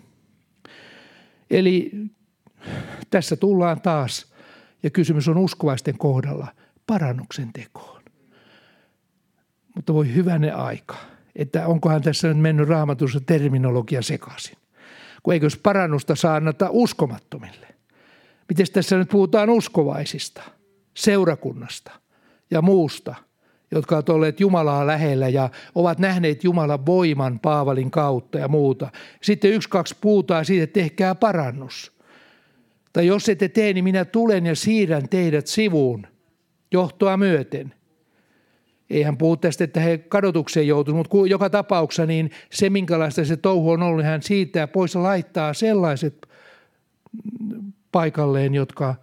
Eli 1.50 1.92
tässä 3.10 3.36
tullaan 3.36 3.82
taas, 3.82 4.34
ja 4.84 4.90
kysymys 4.90 5.28
on 5.28 5.38
uskovaisten 5.38 5.98
kohdalla, 5.98 6.48
parannuksen 6.88 7.54
tekoon. 7.54 8.02
Mutta 9.76 9.94
voi 9.94 10.16
hyvänä 10.16 10.56
aika, 10.56 10.96
että 11.36 11.68
onkohan 11.68 12.02
tässä 12.02 12.28
nyt 12.28 12.40
mennyt 12.40 12.70
raamatussa 12.70 13.20
terminologia 13.20 14.02
sekaisin. 14.02 14.58
Kun 15.24 15.34
eikös 15.34 15.58
parannusta 15.58 16.16
saa 16.16 16.36
annata 16.36 16.68
uskomattomille. 16.70 17.68
Miten 18.50 18.66
tässä 18.74 18.98
nyt 18.98 19.10
puhutaan 19.10 19.50
uskovaisista, 19.50 20.42
seurakunnasta 20.94 21.92
ja 22.52 22.62
muusta– 22.62 23.16
jotka 23.72 23.96
ovat 23.96 24.10
olleet 24.10 24.40
Jumalaa 24.40 24.88
lähellä 24.88 25.30
ja 25.30 25.50
ovat 25.76 26.00
nähneet 26.00 26.44
Jumalan 26.44 26.86
voiman 26.86 27.40
Paavalin 27.40 27.92
kautta 27.92 28.40
ja 28.40 28.48
muuta. 28.48 28.92
Sitten 29.22 29.52
yksi, 29.52 29.70
kaksi 29.70 29.96
puhutaan 30.02 30.46
siitä, 30.46 30.64
että 30.64 30.80
tehkää 30.80 31.16
parannus. 31.16 31.92
Tai 32.94 33.08
jos 33.08 33.30
ette 33.30 33.50
tee, 33.50 33.74
niin 33.74 33.84
minä 33.84 34.06
tulen 34.06 34.46
ja 34.46 34.56
siirrän 34.56 35.10
teidät 35.10 35.48
sivuun 35.48 36.08
johtoa 36.72 37.18
myöten. 37.18 37.74
Ei 38.90 39.04
hän 39.04 39.18
puhu 39.18 39.38
tästä, 39.38 39.64
että 39.64 39.80
he 39.80 39.98
kadotukseen 39.98 40.68
joutuneet, 40.68 40.98
mutta 41.14 41.28
joka 41.30 41.50
tapauksessa 41.50 42.06
niin 42.06 42.32
se, 42.52 42.70
minkälaista 42.70 43.26
se 43.26 43.38
touhu 43.38 43.72
on 43.72 43.82
ollut, 43.82 43.98
niin 43.98 44.06
hän 44.06 44.22
siirtää 44.22 44.68
pois 44.68 44.96
laittaa 44.96 45.54
sellaiset 45.54 46.28
paikalleen, 47.92 48.54
jotka 48.54 48.96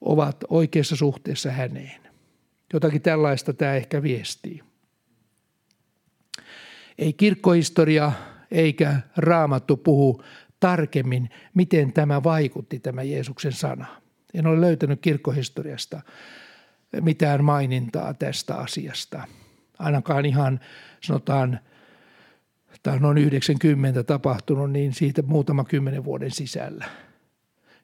ovat 0.00 0.36
oikeassa 0.48 0.96
suhteessa 0.96 1.50
häneen. 1.50 2.07
Jotakin 2.72 3.02
tällaista 3.02 3.52
tämä 3.52 3.74
ehkä 3.74 4.02
viestii. 4.02 4.62
Ei 6.98 7.12
kirkkohistoria 7.12 8.12
eikä 8.50 9.00
raamattu 9.16 9.76
puhu 9.76 10.22
tarkemmin, 10.60 11.30
miten 11.54 11.92
tämä 11.92 12.22
vaikutti, 12.22 12.78
tämä 12.78 13.02
Jeesuksen 13.02 13.52
sana. 13.52 13.86
En 14.34 14.46
ole 14.46 14.60
löytänyt 14.60 15.00
kirkkohistoriasta 15.00 16.00
mitään 17.00 17.44
mainintaa 17.44 18.14
tästä 18.14 18.56
asiasta. 18.56 19.24
Ainakaan 19.78 20.24
ihan 20.26 20.60
sanotaan, 21.00 21.60
tämä 22.82 22.96
on 22.96 23.02
noin 23.02 23.18
90 23.18 24.02
tapahtunut, 24.02 24.70
niin 24.70 24.92
siitä 24.94 25.22
muutama 25.22 25.64
kymmenen 25.64 26.04
vuoden 26.04 26.30
sisällä. 26.30 26.84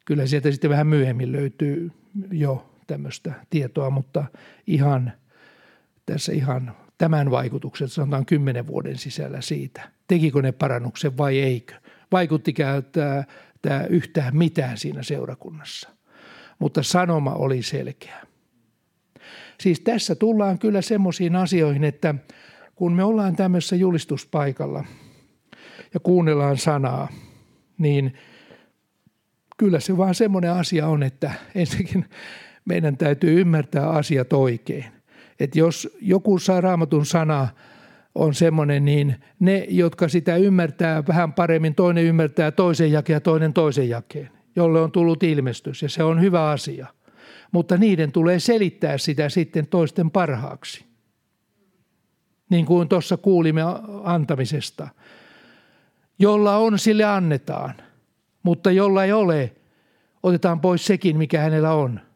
Kyllä 0.04 0.26
sieltä 0.26 0.50
sitten 0.50 0.70
vähän 0.70 0.86
myöhemmin 0.86 1.32
löytyy 1.32 1.90
jo 2.30 2.73
tämmöistä 2.86 3.32
tietoa, 3.50 3.90
mutta 3.90 4.24
ihan 4.66 5.12
tässä 6.06 6.32
ihan 6.32 6.76
tämän 6.98 7.30
vaikutukset, 7.30 7.92
sanotaan 7.92 8.26
kymmenen 8.26 8.66
vuoden 8.66 8.98
sisällä 8.98 9.40
siitä. 9.40 9.90
Tekikö 10.08 10.42
ne 10.42 10.52
parannuksen 10.52 11.16
vai 11.16 11.38
eikö? 11.40 11.74
Vaikuttikää 12.12 12.82
tämä, 12.82 13.24
tämä 13.62 13.84
yhtään 13.84 14.36
mitään 14.36 14.78
siinä 14.78 15.02
seurakunnassa. 15.02 15.88
Mutta 16.58 16.82
sanoma 16.82 17.34
oli 17.34 17.62
selkeä. 17.62 18.26
Siis 19.60 19.80
tässä 19.80 20.14
tullaan 20.14 20.58
kyllä 20.58 20.82
semmoisiin 20.82 21.36
asioihin, 21.36 21.84
että 21.84 22.14
kun 22.74 22.92
me 22.92 23.04
ollaan 23.04 23.36
tämmöisessä 23.36 23.76
julistuspaikalla 23.76 24.84
ja 25.94 26.00
kuunnellaan 26.00 26.56
sanaa, 26.56 27.08
niin 27.78 28.14
kyllä 29.56 29.80
se 29.80 29.96
vaan 29.96 30.14
semmoinen 30.14 30.52
asia 30.52 30.86
on, 30.86 31.02
että 31.02 31.32
ensinnäkin 31.54 32.04
meidän 32.64 32.96
täytyy 32.96 33.40
ymmärtää 33.40 33.88
asiat 33.88 34.32
oikein. 34.32 34.84
Että 35.40 35.58
jos 35.58 35.96
joku 36.00 36.38
saa 36.38 36.60
raamatun 36.60 37.06
sana 37.06 37.48
on 38.14 38.34
semmoinen, 38.34 38.84
niin 38.84 39.16
ne, 39.40 39.66
jotka 39.68 40.08
sitä 40.08 40.36
ymmärtää 40.36 41.06
vähän 41.06 41.32
paremmin, 41.32 41.74
toinen 41.74 42.04
ymmärtää 42.04 42.50
toisen 42.50 42.92
jakeen 42.92 43.16
ja 43.16 43.20
toinen 43.20 43.52
toisen 43.52 43.88
jakeen, 43.88 44.30
jolle 44.56 44.80
on 44.80 44.92
tullut 44.92 45.22
ilmestys 45.22 45.82
ja 45.82 45.88
se 45.88 46.04
on 46.04 46.20
hyvä 46.20 46.50
asia. 46.50 46.86
Mutta 47.52 47.76
niiden 47.76 48.12
tulee 48.12 48.38
selittää 48.38 48.98
sitä 48.98 49.28
sitten 49.28 49.66
toisten 49.66 50.10
parhaaksi. 50.10 50.84
Niin 52.50 52.66
kuin 52.66 52.88
tuossa 52.88 53.16
kuulimme 53.16 53.62
antamisesta. 54.04 54.88
Jolla 56.18 56.56
on, 56.56 56.78
sille 56.78 57.04
annetaan, 57.04 57.74
mutta 58.42 58.70
jolla 58.70 59.04
ei 59.04 59.12
ole, 59.12 59.52
otetaan 60.22 60.60
pois 60.60 60.86
sekin, 60.86 61.18
mikä 61.18 61.40
hänellä 61.40 61.72
on– 61.72 62.00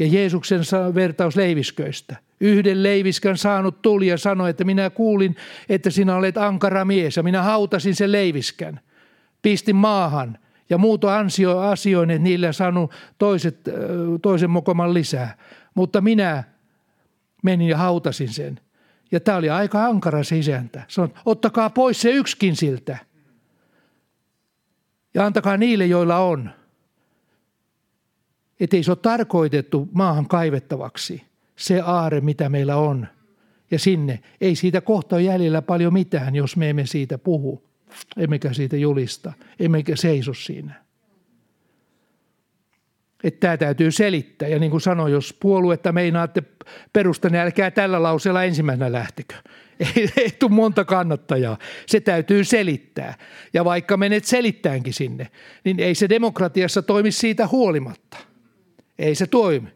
ja 0.00 0.06
Jeesuksen 0.06 0.60
vertaus 0.94 1.36
leivisköistä. 1.36 2.16
Yhden 2.40 2.82
leiviskän 2.82 3.36
saanut 3.36 3.82
tuli 3.82 4.06
ja 4.06 4.18
sanoi, 4.18 4.50
että 4.50 4.64
minä 4.64 4.90
kuulin, 4.90 5.36
että 5.68 5.90
sinä 5.90 6.16
olet 6.16 6.36
ankara 6.36 6.84
mies 6.84 7.16
ja 7.16 7.22
minä 7.22 7.42
hautasin 7.42 7.94
sen 7.94 8.12
leiviskän. 8.12 8.80
Pistin 9.42 9.76
maahan 9.76 10.38
ja 10.70 10.78
muuto 10.78 11.08
ansio 11.08 11.58
asioin, 11.58 12.10
että 12.10 12.22
niillä 12.22 12.52
saanut 12.52 12.92
toiset, 13.18 13.60
toisen 14.22 14.50
mokoman 14.50 14.94
lisää. 14.94 15.36
Mutta 15.74 16.00
minä 16.00 16.44
Menin 17.42 17.68
ja 17.68 17.76
hautasin 17.76 18.28
sen. 18.28 18.60
Ja 19.12 19.20
tämä 19.20 19.38
oli 19.38 19.50
aika 19.50 19.84
ankara 19.84 20.24
se 20.24 20.38
isäntä. 20.38 20.82
Sanoin, 20.88 21.14
ottakaa 21.24 21.70
pois 21.70 22.00
se 22.00 22.10
yksikin 22.10 22.56
siltä. 22.56 22.98
Ja 25.14 25.26
antakaa 25.26 25.56
niille, 25.56 25.86
joilla 25.86 26.18
on. 26.18 26.50
Että 28.60 28.76
ei 28.76 28.82
se 28.82 28.90
ole 28.90 28.98
tarkoitettu 29.02 29.88
maahan 29.92 30.28
kaivettavaksi. 30.28 31.22
Se 31.56 31.80
aare, 31.80 32.20
mitä 32.20 32.48
meillä 32.48 32.76
on. 32.76 33.06
Ja 33.70 33.78
sinne. 33.78 34.20
Ei 34.40 34.56
siitä 34.56 34.80
kohta 34.80 35.16
ole 35.16 35.22
jäljellä 35.22 35.62
paljon 35.62 35.92
mitään, 35.92 36.34
jos 36.34 36.56
me 36.56 36.70
emme 36.70 36.86
siitä 36.86 37.18
puhu. 37.18 37.62
Emmekä 38.16 38.52
siitä 38.52 38.76
julista. 38.76 39.32
Emmekä 39.60 39.96
seiso 39.96 40.34
siinä. 40.34 40.84
Että 43.24 43.40
tämä 43.40 43.56
täytyy 43.56 43.90
selittää. 43.90 44.48
Ja 44.48 44.58
niin 44.58 44.70
kuin 44.70 44.80
sanoin, 44.80 45.12
jos 45.12 45.36
puoluetta 45.40 45.92
meinaatte 45.92 46.42
perustaa, 46.92 47.30
niin 47.30 47.40
älkää 47.40 47.70
tällä 47.70 48.02
lauseella 48.02 48.44
ensimmäisenä 48.44 48.92
lähtekö. 48.92 49.34
Ei, 49.96 50.08
ei 50.16 50.30
tule 50.30 50.50
monta 50.50 50.84
kannattajaa. 50.84 51.58
Se 51.86 52.00
täytyy 52.00 52.44
selittää. 52.44 53.14
Ja 53.52 53.64
vaikka 53.64 53.96
menet 53.96 54.24
selittäänkin 54.24 54.94
sinne, 54.94 55.30
niin 55.64 55.80
ei 55.80 55.94
se 55.94 56.08
demokratiassa 56.08 56.82
toimi 56.82 57.12
siitä 57.12 57.46
huolimatta. 57.46 58.29
Ei 59.00 59.14
se 59.14 59.26
toimi, 59.26 59.68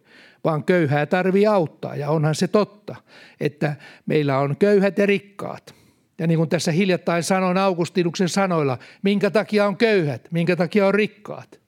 vaan 0.44 0.64
köyhää 0.64 1.06
tarvii 1.06 1.46
auttaa. 1.46 1.96
Ja 1.96 2.10
onhan 2.10 2.34
se 2.34 2.48
totta, 2.48 2.96
että 3.40 3.76
meillä 4.06 4.38
on 4.38 4.56
köyhät 4.56 4.98
ja 4.98 5.06
rikkaat. 5.06 5.74
Ja 6.18 6.26
niin 6.26 6.38
kuin 6.38 6.48
tässä 6.48 6.72
hiljattain 6.72 7.22
sanoin 7.22 7.58
Augustinuksen 7.58 8.28
sanoilla, 8.28 8.78
minkä 9.02 9.30
takia 9.30 9.66
on 9.66 9.76
köyhät, 9.76 10.28
minkä 10.30 10.56
takia 10.56 10.86
on 10.86 10.94
rikkaat– 10.94 11.60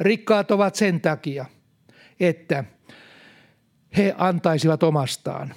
Rikkaat 0.00 0.50
ovat 0.50 0.74
sen 0.74 1.00
takia, 1.00 1.44
että 2.20 2.64
he 3.96 4.14
antaisivat 4.18 4.82
omastaan. 4.82 5.54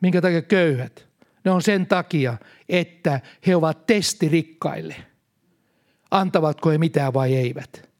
Minkä 0.00 0.20
takia 0.20 0.42
köyhät? 0.42 1.08
Ne 1.44 1.50
on 1.50 1.62
sen 1.62 1.86
takia, 1.86 2.36
että 2.68 3.20
he 3.46 3.56
ovat 3.56 3.86
testirikkaille. 3.86 4.96
Antavatko 6.10 6.70
he 6.70 6.78
mitään 6.78 7.14
vai 7.14 7.34
eivät? 7.34 7.93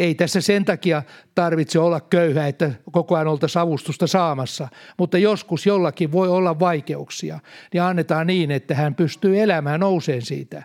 Ei 0.00 0.14
tässä 0.14 0.40
sen 0.40 0.64
takia 0.64 1.02
tarvitse 1.34 1.78
olla 1.78 2.00
köyhä, 2.00 2.48
että 2.48 2.70
koko 2.92 3.14
ajan 3.14 3.28
oltaisiin 3.28 3.62
avustusta 3.62 4.06
saamassa, 4.06 4.68
mutta 4.98 5.18
joskus 5.18 5.66
jollakin 5.66 6.12
voi 6.12 6.28
olla 6.28 6.60
vaikeuksia, 6.60 7.40
niin 7.72 7.82
annetaan 7.82 8.26
niin, 8.26 8.50
että 8.50 8.74
hän 8.74 8.94
pystyy 8.94 9.40
elämään 9.40 9.80
nouseen 9.80 10.22
siitä. 10.22 10.62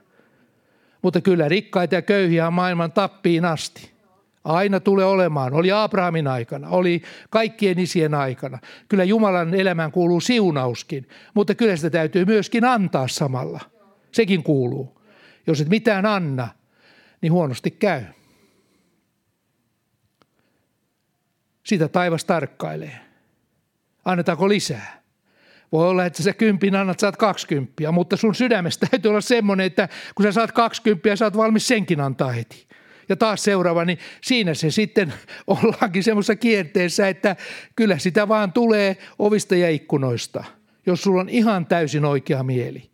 Mutta 1.01 1.21
kyllä 1.21 1.49
rikkaita 1.49 1.95
ja 1.95 2.01
köyhiä 2.01 2.47
on 2.47 2.53
maailman 2.53 2.91
tappiin 2.91 3.45
asti. 3.45 3.91
Aina 4.43 4.79
tulee 4.79 5.05
olemaan. 5.05 5.53
Oli 5.53 5.71
Abrahamin 5.71 6.27
aikana, 6.27 6.69
oli 6.69 7.01
kaikkien 7.29 7.79
isien 7.79 8.13
aikana. 8.13 8.59
Kyllä 8.89 9.03
Jumalan 9.03 9.53
elämään 9.53 9.91
kuuluu 9.91 10.19
siunauskin, 10.19 11.09
mutta 11.33 11.55
kyllä 11.55 11.75
sitä 11.75 11.89
täytyy 11.89 12.25
myöskin 12.25 12.65
antaa 12.65 13.07
samalla. 13.07 13.59
Sekin 14.11 14.43
kuuluu. 14.43 15.01
Jos 15.47 15.61
et 15.61 15.69
mitään 15.69 16.05
anna, 16.05 16.47
niin 17.21 17.31
huonosti 17.31 17.71
käy. 17.71 18.01
Sitä 21.65 21.87
taivas 21.87 22.25
tarkkailee. 22.25 22.99
Annetaanko 24.05 24.49
lisää? 24.49 25.01
Voi 25.71 25.89
olla, 25.89 26.05
että 26.05 26.23
sä 26.23 26.33
kympin 26.33 26.75
annat, 26.75 26.99
saat 26.99 27.17
kaksikymppiä, 27.17 27.91
mutta 27.91 28.17
sun 28.17 28.35
sydämestä 28.35 28.87
täytyy 28.91 29.09
olla 29.09 29.21
semmoinen, 29.21 29.65
että 29.65 29.89
kun 30.15 30.23
sä 30.23 30.31
saat 30.31 30.51
kaksikymppiä, 30.51 31.15
sä 31.15 31.25
oot 31.25 31.37
valmis 31.37 31.67
senkin 31.67 32.01
antaa 32.01 32.31
heti 32.31 32.67
ja 33.09 33.15
taas 33.15 33.43
seuraava, 33.43 33.85
niin 33.85 33.97
siinä 34.21 34.53
se 34.53 34.71
sitten 34.71 35.13
ollaankin 35.47 36.03
semmoisessa 36.03 36.35
kierteessä, 36.35 37.07
että 37.07 37.35
kyllä 37.75 37.97
sitä 37.97 38.27
vaan 38.27 38.53
tulee 38.53 38.97
ovista 39.19 39.55
ja 39.55 39.69
ikkunoista, 39.69 40.43
jos 40.85 41.01
sulla 41.01 41.21
on 41.21 41.29
ihan 41.29 41.65
täysin 41.65 42.05
oikea 42.05 42.43
mieli. 42.43 42.89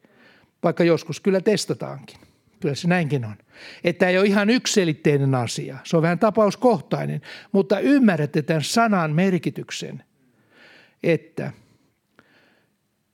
Vaikka 0.64 0.84
joskus 0.84 1.20
kyllä 1.20 1.42
testataankin. 1.42 2.31
Kyllä 2.62 2.76
se 2.76 2.88
näinkin 2.88 3.26
on. 3.26 3.36
Että 3.84 4.10
ei 4.10 4.17
ole 4.17 4.26
ihan 4.26 4.50
ykselitteinen 4.50 5.36
asia. 5.36 5.78
Se 5.84 5.97
on 5.97 6.04
vähän 6.04 6.19
tapauskohtainen, 6.19 7.21
mutta 7.52 7.80
ymmärrätte 7.80 8.41
tämän 8.41 8.63
sanan 8.63 9.12
merkityksen, 9.15 10.04
että 11.04 11.54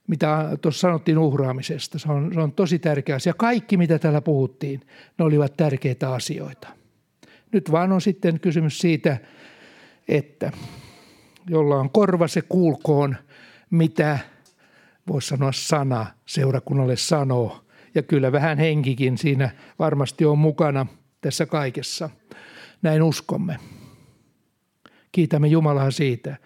mitä 0.08 0.58
tuossa 0.62 0.80
sanottiin 0.80 1.18
uhraamisesta, 1.18 2.00
se 2.00 2.12
on, 2.12 2.34
se 2.34 2.40
on 2.40 2.52
tosi 2.52 2.80
tärkeä 2.80 3.16
asia. 3.16 3.34
Kaikki, 3.34 3.78
mitä 3.78 4.00
täällä 4.00 4.22
puhuttiin, 4.22 4.82
ne 5.18 5.26
olivat 5.26 5.58
tärkeitä 5.58 6.14
asioita. 6.14 6.68
Nyt 7.52 7.72
vaan 7.72 7.92
on 7.92 8.02
sitten 8.02 8.40
kysymys 8.40 8.80
siitä, 8.80 9.18
että 10.08 10.52
jolla 11.50 11.76
on 11.76 11.90
korva 11.90 12.28
se 12.28 12.42
kuulkoon, 12.42 13.16
mitä 13.70 14.20
voisi 15.08 15.28
sanoa 15.28 15.52
sana 15.52 16.06
seurakunnalle 16.26 16.96
sanoo. 16.96 17.67
Ja 17.98 18.04
kyllä 18.04 18.32
vähän 18.32 18.58
henkikin 18.58 19.18
siinä 19.18 19.50
varmasti 19.80 20.26
on 20.26 20.38
mukana 20.38 20.86
tässä 21.22 21.46
kaikessa. 21.46 22.10
Näin 22.82 23.04
uskomme. 23.04 23.58
Kiitämme 25.12 25.48
Jumalaa 25.48 25.92
siitä, 25.92 26.38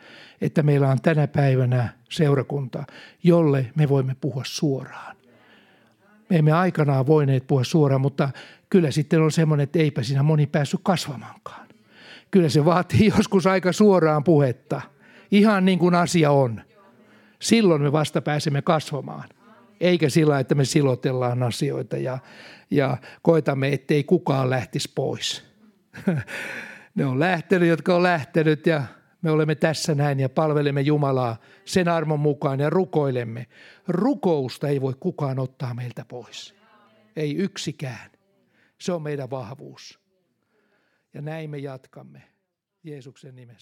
että 0.41 0.63
meillä 0.63 0.89
on 0.89 1.01
tänä 1.01 1.27
päivänä 1.27 1.89
seurakunta, 2.09 2.83
jolle 3.23 3.71
me 3.75 3.89
voimme 3.89 4.15
puhua 4.21 4.43
suoraan. 4.45 5.15
Me 6.29 6.37
emme 6.37 6.51
aikanaan 6.51 7.07
voineet 7.07 7.47
puhua 7.47 7.63
suoraan, 7.63 8.01
mutta 8.01 8.29
kyllä 8.69 8.91
sitten 8.91 9.21
on 9.21 9.31
semmoinen, 9.31 9.63
että 9.63 9.79
eipä 9.79 10.03
siinä 10.03 10.23
moni 10.23 10.47
päässyt 10.47 10.79
kasvamaankaan. 10.83 11.67
Kyllä 12.31 12.49
se 12.49 12.65
vaatii 12.65 13.11
joskus 13.17 13.47
aika 13.47 13.71
suoraan 13.71 14.23
puhetta, 14.23 14.81
ihan 15.31 15.65
niin 15.65 15.79
kuin 15.79 15.95
asia 15.95 16.31
on. 16.31 16.61
Silloin 17.39 17.81
me 17.81 17.91
vasta 17.91 18.21
pääsemme 18.21 18.61
kasvamaan, 18.61 19.29
eikä 19.81 20.09
sillä, 20.09 20.39
että 20.39 20.55
me 20.55 20.65
silotellaan 20.65 21.43
asioita 21.43 21.97
ja, 21.97 22.19
ja 22.71 22.97
koitamme, 23.21 23.73
ettei 23.73 24.03
kukaan 24.03 24.49
lähtisi 24.49 24.91
pois. 24.95 25.43
ne 26.95 27.05
on 27.05 27.19
lähtenyt, 27.19 27.69
jotka 27.69 27.95
on 27.95 28.03
lähtenyt 28.03 28.67
ja 28.67 28.83
me 29.21 29.31
olemme 29.31 29.55
tässä 29.55 29.95
näin 29.95 30.19
ja 30.19 30.29
palvelemme 30.29 30.81
Jumalaa 30.81 31.37
sen 31.65 31.87
armon 31.87 32.19
mukaan 32.19 32.59
ja 32.59 32.69
rukoilemme. 32.69 33.47
Rukousta 33.87 34.67
ei 34.67 34.81
voi 34.81 34.93
kukaan 34.99 35.39
ottaa 35.39 35.73
meiltä 35.73 36.05
pois. 36.05 36.55
Ei 37.15 37.35
yksikään. 37.35 38.11
Se 38.81 38.91
on 38.91 39.01
meidän 39.01 39.29
vahvuus. 39.29 39.99
Ja 41.13 41.21
näin 41.21 41.49
me 41.49 41.57
jatkamme 41.57 42.23
Jeesuksen 42.83 43.35
nimessä. 43.35 43.61